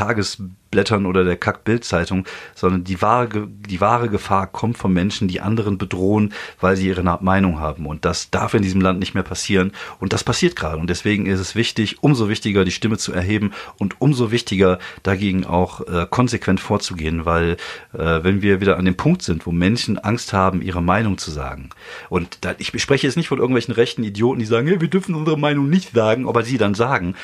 Tagesblättern 0.75 1.05
oder 1.05 1.23
der 1.23 1.37
Kack-Bild-Zeitung, 1.37 2.25
sondern 2.53 2.83
die 2.83 3.01
wahre, 3.01 3.47
die 3.47 3.81
wahre 3.81 4.09
Gefahr 4.09 4.47
kommt 4.47 4.77
von 4.77 4.93
Menschen, 4.93 5.27
die 5.27 5.41
anderen 5.41 5.77
bedrohen, 5.77 6.33
weil 6.59 6.75
sie 6.75 6.87
ihre 6.87 7.03
Meinung 7.21 7.59
haben. 7.59 7.85
Und 7.85 8.05
das 8.05 8.29
darf 8.29 8.53
in 8.53 8.61
diesem 8.61 8.81
Land 8.81 8.99
nicht 8.99 9.13
mehr 9.13 9.23
passieren. 9.23 9.71
Und 9.99 10.13
das 10.13 10.23
passiert 10.23 10.55
gerade. 10.55 10.77
Und 10.77 10.89
deswegen 10.89 11.25
ist 11.25 11.39
es 11.39 11.55
wichtig, 11.55 12.03
umso 12.03 12.29
wichtiger, 12.29 12.65
die 12.65 12.71
Stimme 12.71 12.97
zu 12.97 13.13
erheben 13.13 13.53
und 13.77 14.01
umso 14.01 14.15
umso 14.15 14.31
wichtiger, 14.31 14.79
dagegen 15.03 15.45
auch 15.45 15.81
äh, 15.81 16.05
konsequent 16.09 16.59
vorzugehen, 16.59 17.25
weil 17.25 17.57
äh, 17.93 18.23
wenn 18.23 18.41
wir 18.41 18.61
wieder 18.61 18.77
an 18.77 18.85
dem 18.85 18.95
Punkt 18.95 19.21
sind, 19.21 19.45
wo 19.45 19.51
Menschen 19.51 19.97
Angst 19.97 20.33
haben, 20.33 20.61
ihre 20.61 20.81
Meinung 20.81 21.17
zu 21.17 21.31
sagen, 21.31 21.69
und 22.09 22.39
da, 22.41 22.55
ich 22.57 22.71
spreche 22.81 23.07
jetzt 23.07 23.17
nicht 23.17 23.27
von 23.27 23.39
irgendwelchen 23.39 23.73
rechten 23.73 24.03
Idioten, 24.03 24.39
die 24.39 24.45
sagen, 24.45 24.67
hey, 24.67 24.79
wir 24.79 24.87
dürfen 24.87 25.15
unsere 25.15 25.37
Meinung 25.37 25.69
nicht 25.69 25.93
sagen, 25.93 26.27
aber 26.27 26.43
sie 26.43 26.57
dann 26.57 26.75
sagen, 26.75 27.15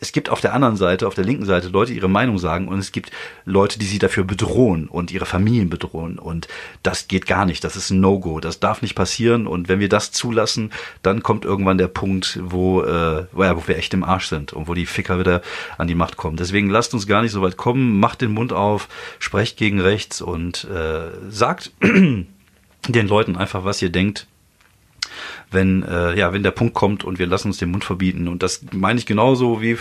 es 0.00 0.12
gibt 0.12 0.30
auf 0.30 0.40
der 0.40 0.54
anderen 0.54 0.76
Seite, 0.76 1.06
auf 1.06 1.14
der 1.14 1.24
linken 1.24 1.44
Seite 1.44 1.68
Leute, 1.68 1.92
die 1.92 1.98
ihre 1.98 2.08
Meinung 2.08 2.38
sagen 2.38 2.68
und 2.68 2.78
es 2.78 2.92
gibt 2.92 3.10
Leute, 3.44 3.78
die 3.78 3.86
sie 3.86 3.98
dafür 3.98 4.24
bedrohen 4.24 4.88
und 4.88 5.10
ihre 5.10 5.26
Familien 5.26 5.70
bedrohen 5.70 6.18
und 6.18 6.48
das 6.82 7.08
geht 7.08 7.26
gar 7.26 7.44
nicht. 7.44 7.64
Das 7.64 7.76
ist 7.76 7.90
ein 7.90 8.00
No-Go. 8.00 8.40
Das 8.40 8.60
darf 8.60 8.82
nicht 8.82 8.94
passieren 8.94 9.46
und 9.46 9.68
wenn 9.68 9.80
wir 9.80 9.88
das 9.88 10.12
zulassen, 10.12 10.72
dann 11.02 11.22
kommt 11.22 11.44
irgendwann 11.44 11.78
der 11.78 11.88
Punkt, 11.88 12.38
wo, 12.42 12.82
äh, 12.82 13.26
wo, 13.32 13.62
wir 13.66 13.76
echt 13.76 13.94
im 13.94 14.04
Arsch 14.04 14.26
sind 14.26 14.52
und 14.52 14.68
wo 14.68 14.74
die 14.74 14.86
Ficker 14.86 15.18
wieder 15.18 15.42
an 15.76 15.88
die 15.88 15.94
Macht 15.94 16.16
kommen. 16.16 16.36
Deswegen 16.36 16.70
lasst 16.70 16.94
uns 16.94 17.06
gar 17.06 17.22
nicht 17.22 17.32
so 17.32 17.42
weit 17.42 17.56
kommen, 17.56 17.98
macht 17.98 18.20
den 18.20 18.32
Mund 18.32 18.52
auf, 18.52 18.88
sprecht 19.18 19.56
gegen 19.56 19.80
rechts 19.80 20.20
und 20.20 20.64
äh, 20.64 21.10
sagt 21.28 21.72
den 21.82 23.08
Leuten 23.08 23.36
einfach, 23.36 23.64
was 23.64 23.82
ihr 23.82 23.90
denkt 23.90 24.26
wenn, 25.50 25.82
äh, 25.82 26.16
ja, 26.18 26.32
wenn 26.32 26.42
der 26.42 26.50
Punkt 26.50 26.74
kommt 26.74 27.04
und 27.04 27.18
wir 27.18 27.26
lassen 27.26 27.48
uns 27.48 27.58
den 27.58 27.70
Mund 27.70 27.84
verbieten. 27.84 28.28
Und 28.28 28.42
das 28.42 28.64
meine 28.72 28.98
ich 28.98 29.06
genauso 29.06 29.62
wie 29.62 29.76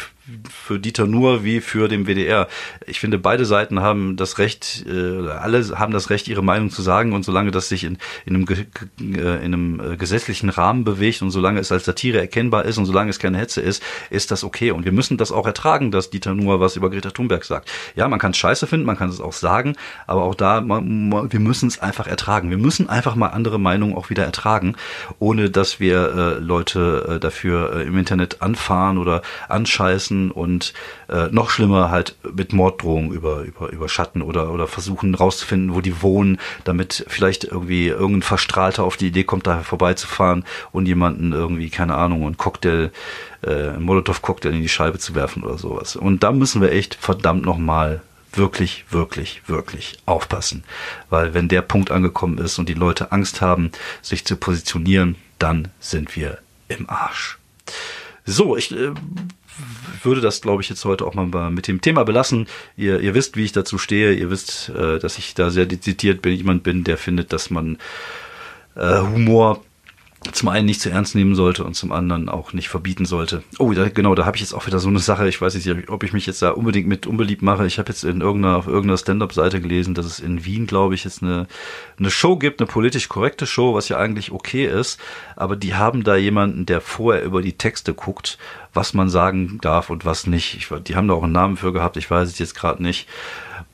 für 0.50 0.79
Dieter 0.79 1.07
Nuhr 1.07 1.43
wie 1.43 1.62
für 1.62 1.88
den 1.88 2.05
WDR. 2.05 2.47
Ich 2.86 3.00
finde, 3.00 3.17
beide 3.17 3.45
Seiten 3.45 3.79
haben 3.79 4.17
das 4.17 4.38
Recht, 4.39 4.86
äh, 4.88 5.30
alle 5.30 5.80
haben 5.80 5.93
das 5.93 6.10
Recht, 6.10 6.27
ihre 6.27 6.43
Meinung 6.43 6.69
zu 6.69 6.82
sagen. 6.82 7.13
Und 7.13 7.23
solange 7.23 7.51
das 7.51 7.69
sich 7.69 7.84
in, 7.84 7.97
in, 8.25 8.36
einem, 8.36 8.47
äh, 8.49 9.45
in 9.45 9.53
einem 9.53 9.80
äh, 9.93 9.97
gesetzlichen 9.97 10.49
Rahmen 10.49 10.84
bewegt 10.84 11.21
und 11.21 11.32
solange 11.32 11.60
es 11.60 11.71
als 11.71 11.86
Satire 11.86 12.19
erkennbar 12.19 12.65
ist 12.65 12.77
und 12.77 12.86
solange 12.86 13.10
es 13.10 13.19
keine 13.19 13.38
Hetze 13.38 13.62
ist, 13.62 13.82
ist 14.10 14.32
das 14.32 14.43
okay. 14.43 14.71
Und 14.71 14.86
wir 14.86 14.91
müssen 14.91 15.17
das 15.17 15.32
auch 15.32 15.45
ertragen, 15.45 15.91
dass 15.91 16.10
Dieter 16.10 16.34
Nuhr 16.34 16.60
was 16.60 16.75
über 16.75 16.89
Greta 16.89 17.12
Thunberg 17.12 17.45
sagt. 17.45 17.71
Ja, 17.95 18.08
man 18.08 18.19
kann 18.19 18.32
es 18.32 18.38
scheiße 18.38 18.67
finden, 18.67 18.86
man 18.86 18.97
kann 18.97 19.10
es 19.10 19.21
auch 19.21 19.34
sagen, 19.34 19.75
aber 20.08 20.23
auch 20.23 20.36
da, 20.36 20.62
man, 20.62 21.32
wir 21.32 21.39
müssen 21.39 21.67
es 21.67 21.80
einfach 21.80 22.08
ertragen. 22.08 22.49
Wir 22.49 22.58
müssen 22.58 22.89
einfach 22.89 23.15
mal 23.15 23.27
andere 23.27 23.60
Meinungen 23.60 23.95
auch 23.95 24.10
wieder 24.10 24.23
ertragen, 24.23 24.75
ohne 25.19 25.49
dass 25.58 25.80
wir 25.80 26.13
äh, 26.15 26.39
Leute 26.39 27.15
äh, 27.15 27.20
dafür 27.20 27.76
äh, 27.76 27.84
im 27.84 27.98
Internet 27.98 28.43
anfahren 28.43 29.00
oder 29.00 29.24
anscheißen 29.50 30.30
und 30.30 30.74
äh, 31.10 31.30
noch 31.32 31.50
schlimmer 31.50 31.89
halt 31.89 32.15
mit 32.32 32.54
Morddrohungen 32.54 33.12
über, 33.12 33.41
über, 33.41 33.72
überschatten 33.72 34.22
oder, 34.22 34.52
oder 34.54 34.67
versuchen 34.67 35.15
rauszufinden, 35.15 35.74
wo 35.74 35.82
die 35.82 36.04
wohnen, 36.04 36.38
damit 36.63 37.06
vielleicht 37.08 37.43
irgendwie 37.43 37.88
irgendein 37.88 38.22
Verstrahlter 38.22 38.84
auf 38.84 38.98
die 38.98 39.08
Idee 39.08 39.24
kommt, 39.24 39.48
da 39.48 39.62
vorbeizufahren 39.62 40.46
und 40.72 40.86
jemanden 40.86 41.34
irgendwie, 41.34 41.72
keine 41.72 41.96
Ahnung, 41.96 42.26
einen 42.26 42.38
Cocktail, 42.38 42.91
äh, 43.41 43.50
einen 43.50 43.84
Molotow-Cocktail 43.84 44.54
in 44.54 44.62
die 44.62 44.70
Scheibe 44.70 45.00
zu 45.00 45.15
werfen 45.15 45.43
oder 45.43 45.58
sowas. 45.58 45.96
Und 45.96 46.22
da 46.22 46.32
müssen 46.32 46.62
wir 46.62 46.72
echt 46.72 46.93
verdammt 46.93 47.46
nochmal 47.46 48.02
wirklich, 48.32 48.86
wirklich, 48.91 49.41
wirklich 49.48 49.98
aufpassen. 50.06 50.63
Weil 51.10 51.34
wenn 51.34 51.48
der 51.48 51.63
Punkt 51.63 51.89
angekommen 51.89 52.38
ist 52.38 52.60
und 52.60 52.70
die 52.70 52.76
Leute 52.76 53.12
Angst 53.12 53.41
haben, 53.41 53.72
sich 54.04 54.24
zu 54.24 54.36
positionieren, 54.36 55.15
dann 55.39 55.69
sind 55.80 56.15
wir 56.15 56.39
im 56.67 56.89
Arsch. 56.89 57.38
So, 58.26 58.58
ich 58.58 58.71
äh, 58.71 58.91
würde 60.04 60.21
das, 60.21 60.41
glaube 60.41 60.62
ich, 60.62 60.69
jetzt 60.69 60.86
heute 60.86 61.06
auch 61.06 61.13
mal 61.13 61.50
mit 61.50 61.67
dem 61.67 61.82
Thema 61.82 62.04
belassen. 62.04 62.47
Ihr, 62.76 63.00
ihr 63.00 63.13
wisst, 63.13 63.38
wie 63.38 63.45
ich 63.45 63.52
dazu 63.52 63.78
stehe. 63.78 64.13
Ihr 64.13 64.30
wisst, 64.30 64.69
äh, 64.69 65.00
dass 65.00 65.17
ich 65.17 65.34
da 65.34 65.50
sehr 65.50 65.65
dezidiert 65.65 66.21
bin. 66.21 66.34
Jemand 66.34 66.63
bin, 66.63 66.84
der 66.84 66.97
findet, 66.97 67.34
dass 67.34 67.50
man 67.50 67.78
äh, 68.76 69.00
Humor 69.00 69.63
zum 70.32 70.49
einen 70.49 70.65
nicht 70.65 70.82
zu 70.82 70.89
ernst 70.89 71.15
nehmen 71.15 71.36
sollte 71.36 71.63
und 71.63 71.75
zum 71.75 71.91
anderen 71.91 72.27
auch 72.27 72.51
nicht 72.51 72.69
verbieten 72.69 73.06
sollte. 73.06 73.43
Oh, 73.60 73.71
da, 73.71 73.88
genau, 73.89 74.15
da 74.15 74.25
habe 74.25 74.36
ich 74.36 74.41
jetzt 74.41 74.53
auch 74.53 74.65
wieder 74.65 74.80
so 74.80 74.89
eine 74.89 74.99
Sache. 74.99 75.27
Ich 75.27 75.39
weiß 75.39 75.53
nicht, 75.56 75.89
ob 75.89 76.03
ich 76.03 76.12
mich 76.12 76.25
jetzt 76.25 76.41
da 76.41 76.51
unbedingt 76.51 76.88
mit 76.88 77.06
unbeliebt 77.06 77.41
mache. 77.41 77.65
Ich 77.67 77.77
habe 77.77 77.89
jetzt 77.89 78.03
in 78.03 78.21
irgendeiner, 78.21 78.58
auf 78.58 78.67
irgendeiner 78.67 78.97
Stand-up-Seite 78.97 79.62
gelesen, 79.62 79.93
dass 79.93 80.06
es 80.06 80.19
in 80.19 80.43
Wien, 80.43 80.65
glaube 80.65 80.95
ich, 80.95 81.03
jetzt 81.03 81.21
eine, 81.21 81.47
eine 81.99 82.10
Show 82.10 82.36
gibt, 82.38 82.60
eine 82.60 82.67
politisch 82.67 83.10
korrekte 83.10 83.45
Show, 83.45 83.75
was 83.75 83.89
ja 83.89 83.97
eigentlich 83.97 84.32
okay 84.32 84.65
ist. 84.65 84.99
Aber 85.36 85.56
die 85.56 85.75
haben 85.75 86.03
da 86.03 86.15
jemanden, 86.15 86.65
der 86.65 86.82
vorher 86.82 87.23
über 87.23 87.41
die 87.41 87.58
Texte 87.58 87.93
guckt, 87.93 88.38
was 88.73 88.93
man 88.93 89.10
sagen 89.10 89.60
darf 89.62 89.89
und 89.89 90.03
was 90.03 90.27
nicht. 90.27 90.56
Ich, 90.56 90.69
die 90.84 90.95
haben 90.95 91.08
da 91.08 91.13
auch 91.13 91.23
einen 91.23 91.32
Namen 91.32 91.58
für 91.58 91.73
gehabt, 91.73 91.97
ich 91.97 92.10
weiß 92.10 92.27
es 92.27 92.39
jetzt 92.39 92.56
gerade 92.56 92.82
nicht. 92.82 93.08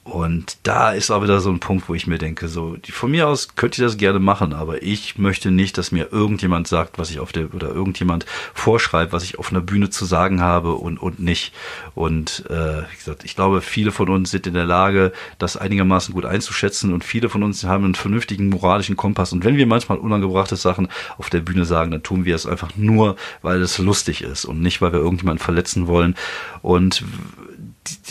Und 0.04 0.58
da 0.64 0.92
ist 0.92 1.12
auch 1.12 1.24
wieder 1.24 1.40
so 1.40 1.50
ein 1.50 1.62
Punkt, 1.62 1.88
wo 1.88 1.94
ich 1.94 2.08
mir 2.08 2.18
denke, 2.18 2.50
so, 2.50 2.76
von 2.92 3.12
mir 3.12 3.30
aus 3.30 3.56
könnt 3.56 3.78
ihr 3.78 3.86
das 3.86 3.96
gerne 3.96 4.20
machen, 4.20 4.52
aber 4.52 4.84
ich 4.84 5.18
möchte 5.18 5.50
nicht, 5.50 5.78
dass 5.78 5.94
mir 5.94 6.12
irgendjemand 6.12 6.68
sagt, 6.68 7.00
was 7.00 7.10
ich 7.10 7.22
auf 7.22 7.32
der, 7.32 7.54
oder 7.54 7.70
irgendjemand 7.70 8.26
vorschreibt, 8.54 9.14
was 9.14 9.24
ich 9.24 9.40
auf 9.40 9.52
einer 9.52 9.62
Bühne 9.62 9.90
zu 9.92 10.04
sagen 10.04 10.42
habe 10.42 10.74
und, 10.74 10.98
und 11.02 11.20
nicht. 11.20 11.54
Und 11.96 12.44
äh, 12.50 12.82
wie 12.92 12.98
gesagt, 12.98 13.24
ich 13.24 13.36
glaube, 13.36 13.62
viele 13.62 13.94
von 13.94 14.10
uns 14.10 14.32
sind 14.32 14.46
in 14.46 14.56
der 14.56 14.66
Lage, 14.66 15.14
das 15.40 15.56
einigermaßen 15.56 16.14
gut 16.14 16.26
einzuschätzen 16.26 16.94
und 16.94 17.06
viele 17.06 17.30
von 17.30 17.42
uns 17.42 17.64
haben 17.64 17.86
einen 17.86 17.96
vernünftigen 17.96 18.50
moralischen 18.50 18.98
Kompass. 18.98 19.32
Und 19.32 19.46
wenn 19.46 19.56
wir 19.56 19.68
manchmal 19.68 20.00
unangebrachte 20.00 20.58
Sachen 20.58 20.90
auf 21.18 21.30
der 21.30 21.40
Bühne 21.40 21.64
sagen, 21.64 21.92
dann 21.92 22.04
tun 22.04 22.26
wir 22.26 22.36
es 22.36 22.46
einfach 22.46 22.76
nur, 22.76 23.16
weil 23.42 23.62
es 23.62 23.78
lustig 23.78 24.22
ist 24.22 24.44
und 24.44 24.62
nicht, 24.62 24.82
weil 24.82 24.92
wir 24.92 25.00
irgendjemanden 25.00 25.44
verletzen 25.44 25.88
wollen. 25.88 26.16
Und 26.62 27.06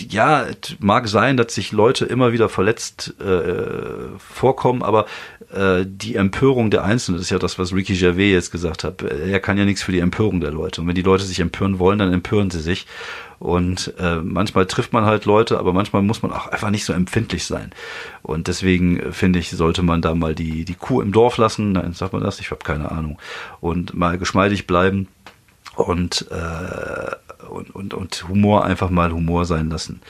ja, 0.08 0.46
mag 0.78 1.08
sein, 1.08 1.36
dass 1.36 1.54
sich 1.54 1.72
Leute 1.72 2.04
immer 2.04 2.32
wieder 2.32 2.48
verletzt 2.48 3.14
äh, 3.20 4.18
vorkommen, 4.18 4.82
aber 4.82 5.06
äh, 5.52 5.84
die 5.86 6.16
Empörung 6.16 6.70
der 6.70 6.84
Einzelnen, 6.84 7.20
ist 7.20 7.30
ja 7.30 7.38
das, 7.38 7.58
was 7.58 7.72
Ricky 7.72 7.94
Gervais 7.94 8.32
jetzt 8.32 8.50
gesagt 8.50 8.84
hat. 8.84 9.02
Er 9.02 9.40
kann 9.40 9.58
ja 9.58 9.64
nichts 9.64 9.82
für 9.82 9.92
die 9.92 10.00
Empörung 10.00 10.40
der 10.40 10.50
Leute. 10.50 10.80
Und 10.80 10.88
wenn 10.88 10.94
die 10.94 11.02
Leute 11.02 11.24
sich 11.24 11.40
empören 11.40 11.78
wollen, 11.78 11.98
dann 11.98 12.12
empören 12.12 12.50
sie 12.50 12.60
sich. 12.60 12.86
Und 13.38 13.92
äh, 13.98 14.16
manchmal 14.16 14.66
trifft 14.66 14.92
man 14.92 15.04
halt 15.04 15.24
Leute, 15.24 15.58
aber 15.58 15.72
manchmal 15.72 16.02
muss 16.02 16.22
man 16.22 16.32
auch 16.32 16.46
einfach 16.46 16.70
nicht 16.70 16.84
so 16.84 16.92
empfindlich 16.92 17.44
sein. 17.44 17.72
Und 18.22 18.46
deswegen 18.46 19.00
äh, 19.00 19.12
finde 19.12 19.40
ich, 19.40 19.50
sollte 19.50 19.82
man 19.82 20.00
da 20.00 20.14
mal 20.14 20.34
die, 20.34 20.64
die 20.64 20.74
Kuh 20.74 21.00
im 21.00 21.12
Dorf 21.12 21.38
lassen. 21.38 21.72
Nein, 21.72 21.92
sagt 21.92 22.12
man 22.12 22.22
das? 22.22 22.38
Ich 22.38 22.50
habe 22.50 22.62
keine 22.62 22.92
Ahnung. 22.92 23.18
Und 23.60 23.94
mal 23.94 24.16
geschmeidig 24.16 24.66
bleiben 24.66 25.08
und 25.74 26.26
äh, 26.30 27.16
und, 27.52 27.74
und, 27.74 27.94
und 27.94 28.28
Humor 28.28 28.64
einfach 28.64 28.90
mal 28.90 29.12
Humor 29.12 29.44
sein 29.44 29.70
lassen. 29.70 30.00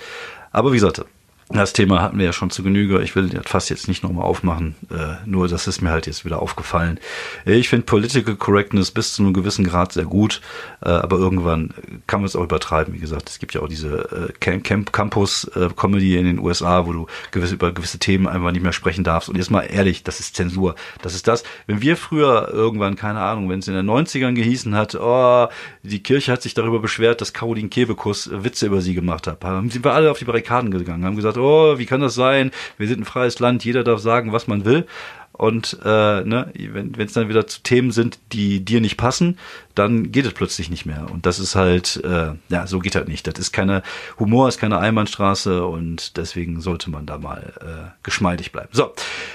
Aber 0.50 0.72
wie 0.72 0.76
gesagt, 0.76 1.04
Das 1.52 1.74
Thema 1.74 2.00
hatten 2.00 2.16
wir 2.18 2.24
ja 2.24 2.32
schon 2.32 2.48
zu 2.48 2.62
Genüge. 2.62 3.02
Ich 3.02 3.14
will 3.14 3.28
das 3.28 3.44
fast 3.46 3.68
jetzt 3.68 3.86
nicht 3.86 4.02
nochmal 4.02 4.24
aufmachen. 4.24 4.74
Äh, 4.90 5.16
nur, 5.26 5.48
das 5.48 5.66
ist 5.66 5.82
mir 5.82 5.90
halt 5.90 6.06
jetzt 6.06 6.24
wieder 6.24 6.40
aufgefallen. 6.40 6.98
Ich 7.44 7.68
finde 7.68 7.84
Political 7.84 8.36
Correctness 8.36 8.90
bis 8.90 9.12
zu 9.12 9.22
einem 9.22 9.34
gewissen 9.34 9.66
Grad 9.66 9.92
sehr 9.92 10.04
gut, 10.04 10.40
äh, 10.82 10.88
aber 10.88 11.18
irgendwann 11.18 11.74
kann 12.06 12.20
man 12.20 12.26
es 12.26 12.36
auch 12.36 12.44
übertreiben. 12.44 12.94
Wie 12.94 12.98
gesagt, 12.98 13.28
es 13.28 13.38
gibt 13.38 13.52
ja 13.52 13.60
auch 13.60 13.68
diese 13.68 14.30
äh, 14.30 14.32
Camp, 14.40 14.64
Camp 14.64 14.92
Campus 14.94 15.44
äh, 15.54 15.68
Comedy 15.76 16.16
in 16.16 16.24
den 16.24 16.38
USA, 16.38 16.86
wo 16.86 16.92
du 16.94 17.06
gewisse, 17.32 17.54
über 17.54 17.72
gewisse 17.72 17.98
Themen 17.98 18.28
einfach 18.28 18.50
nicht 18.50 18.62
mehr 18.62 18.72
sprechen 18.72 19.04
darfst. 19.04 19.28
Und 19.28 19.36
jetzt 19.36 19.50
mal 19.50 19.60
ehrlich, 19.60 20.04
das 20.04 20.20
ist 20.20 20.34
Zensur. 20.34 20.74
Das 21.02 21.14
ist 21.14 21.28
das. 21.28 21.44
Wenn 21.66 21.82
wir 21.82 21.98
früher 21.98 22.48
irgendwann, 22.50 22.96
keine 22.96 23.20
Ahnung, 23.20 23.50
wenn 23.50 23.58
es 23.58 23.68
in 23.68 23.74
den 23.74 23.90
90ern 23.90 24.32
gehießen 24.32 24.74
hat, 24.74 24.94
oh, 24.94 25.48
die 25.82 26.02
Kirche 26.02 26.32
hat 26.32 26.40
sich 26.40 26.54
darüber 26.54 26.80
beschwert, 26.80 27.20
dass 27.20 27.34
Caroline 27.34 27.68
Kebekus 27.68 28.30
Witze 28.32 28.66
über 28.66 28.80
sie 28.80 28.94
gemacht 28.94 29.26
hat, 29.26 29.42
sind 29.42 29.84
wir 29.84 29.92
alle 29.92 30.10
auf 30.10 30.18
die 30.18 30.24
Barrikaden 30.24 30.70
gegangen, 30.70 31.04
haben 31.04 31.16
gesagt, 31.16 31.36
oh, 31.42 31.78
wie 31.78 31.86
kann 31.86 32.00
das 32.00 32.14
sein? 32.14 32.50
Wir 32.78 32.88
sind 32.88 33.00
ein 33.00 33.04
freies 33.04 33.38
Land, 33.38 33.64
jeder 33.64 33.84
darf 33.84 34.00
sagen, 34.00 34.32
was 34.32 34.46
man 34.46 34.64
will. 34.64 34.86
Und 35.32 35.78
äh, 35.84 36.22
ne, 36.22 36.52
wenn 36.54 36.94
es 36.98 37.14
dann 37.14 37.28
wieder 37.28 37.46
zu 37.46 37.62
Themen 37.62 37.90
sind, 37.90 38.18
die 38.32 38.64
dir 38.64 38.80
nicht 38.80 38.96
passen, 38.96 39.38
dann 39.74 40.12
geht 40.12 40.26
es 40.26 40.32
plötzlich 40.34 40.70
nicht 40.70 40.84
mehr. 40.84 41.06
Und 41.10 41.24
das 41.26 41.38
ist 41.38 41.54
halt, 41.54 42.00
äh, 42.04 42.32
ja, 42.48 42.66
so 42.66 42.78
geht 42.78 42.94
halt 42.94 43.08
nicht. 43.08 43.26
Das 43.26 43.38
ist 43.38 43.52
keine 43.52 43.82
Humor, 44.18 44.48
ist 44.48 44.58
keine 44.58 44.78
Einbahnstraße 44.78 45.66
und 45.66 46.16
deswegen 46.16 46.60
sollte 46.60 46.90
man 46.90 47.06
da 47.06 47.18
mal 47.18 47.52
äh, 47.60 47.90
geschmeidig 48.02 48.52
bleiben. 48.52 48.68
So, 48.72 48.92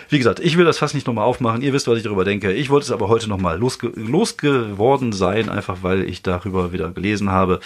wie 0.09 0.17
gesagt, 0.17 0.39
ich 0.39 0.57
will 0.57 0.65
das 0.65 0.77
fast 0.77 0.93
nicht 0.93 1.07
nochmal 1.07 1.25
aufmachen. 1.25 1.61
Ihr 1.61 1.73
wisst, 1.73 1.87
was 1.87 1.97
ich 1.97 2.03
darüber 2.03 2.25
denke. 2.25 2.53
Ich 2.53 2.69
wollte 2.69 2.85
es 2.85 2.91
aber 2.91 3.07
heute 3.07 3.27
nochmal 3.27 3.57
losge 3.57 3.91
losgeworden 3.95 5.13
sein, 5.13 5.49
einfach 5.49 5.77
weil 5.81 6.03
ich 6.03 6.21
darüber 6.21 6.71
wieder 6.71 6.91
gelesen 6.91 7.31
habe. 7.31 7.59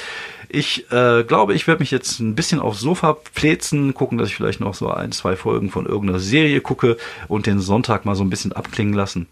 Ich 0.47 0.91
äh, 0.91 1.23
glaube, 1.23 1.53
ich 1.53 1.67
werde 1.67 1.81
mich 1.81 1.91
jetzt 1.91 2.19
ein 2.19 2.35
bisschen 2.35 2.59
aufs 2.59 2.79
Sofa 2.79 3.17
plätzen, 3.33 3.93
gucken, 3.93 4.17
dass 4.17 4.29
ich 4.29 4.35
vielleicht 4.35 4.59
noch 4.59 4.73
so 4.73 4.89
ein, 4.89 5.11
zwei 5.11 5.35
Folgen 5.35 5.69
von 5.69 5.85
irgendeiner 5.85 6.19
Serie 6.19 6.61
gucke 6.61 6.97
und 7.27 7.45
den 7.45 7.59
Sonntag 7.59 8.05
mal 8.05 8.15
so 8.21 8.25
ein 8.25 8.29
bisschen 8.29 8.53
abklingen 8.53 8.93
lassen 8.93 9.27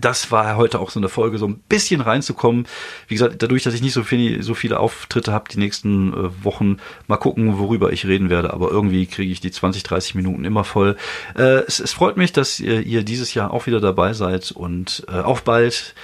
das 0.00 0.30
war 0.30 0.56
heute 0.56 0.80
auch 0.80 0.90
so 0.90 0.98
eine 0.98 1.08
Folge, 1.08 1.38
so 1.38 1.46
ein 1.46 1.58
bisschen 1.68 2.00
reinzukommen. 2.00 2.66
Wie 3.06 3.14
gesagt, 3.14 3.42
dadurch, 3.42 3.64
dass 3.64 3.74
ich 3.74 3.82
nicht 3.82 3.92
so, 3.92 4.02
viel, 4.02 4.42
so 4.42 4.54
viele 4.54 4.80
Auftritte 4.80 5.32
habe 5.32 5.50
die 5.50 5.58
nächsten 5.58 6.12
äh, 6.12 6.44
Wochen, 6.44 6.78
mal 7.06 7.18
gucken, 7.18 7.58
worüber 7.58 7.92
ich 7.92 8.06
reden 8.06 8.30
werde. 8.30 8.52
Aber 8.52 8.70
irgendwie 8.70 9.06
kriege 9.06 9.30
ich 9.30 9.40
die 9.40 9.50
20, 9.50 9.82
30 9.82 10.14
Minuten 10.14 10.44
immer 10.44 10.64
voll. 10.64 10.96
Äh, 11.36 11.64
es, 11.66 11.80
es, 11.80 11.92
freut 11.92 12.16
mich, 12.16 12.32
dass 12.32 12.60
ihr, 12.60 12.80
ihr, 12.80 13.02
dieses 13.02 13.34
Jahr 13.34 13.52
auch 13.52 13.66
wieder 13.66 13.80
dabei 13.80 14.14
seid 14.14 14.52
und 14.52 15.04
äh, 15.08 15.20
auf 15.20 15.44
bald 15.44 15.94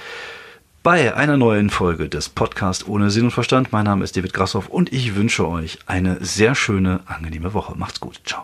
bei 0.83 1.15
einer 1.15 1.37
neuen 1.37 1.69
Folge 1.69 2.09
des 2.09 2.29
Podcasts 2.29 2.87
ohne 2.87 3.09
Sinn 3.11 3.25
und 3.25 3.31
Verstand. 3.31 3.71
Mein 3.71 3.85
Name 3.85 4.03
ist 4.03 4.15
David 4.15 4.33
Grassoff 4.33 4.67
und 4.67 4.93
ich 4.93 5.15
wünsche 5.15 5.47
euch 5.47 5.79
eine 5.85 6.23
sehr 6.23 6.55
schöne, 6.55 7.01
angenehme 7.07 7.53
Woche. 7.53 7.75
Macht's 7.77 7.99
gut. 7.99 8.19
Ciao. 8.25 8.43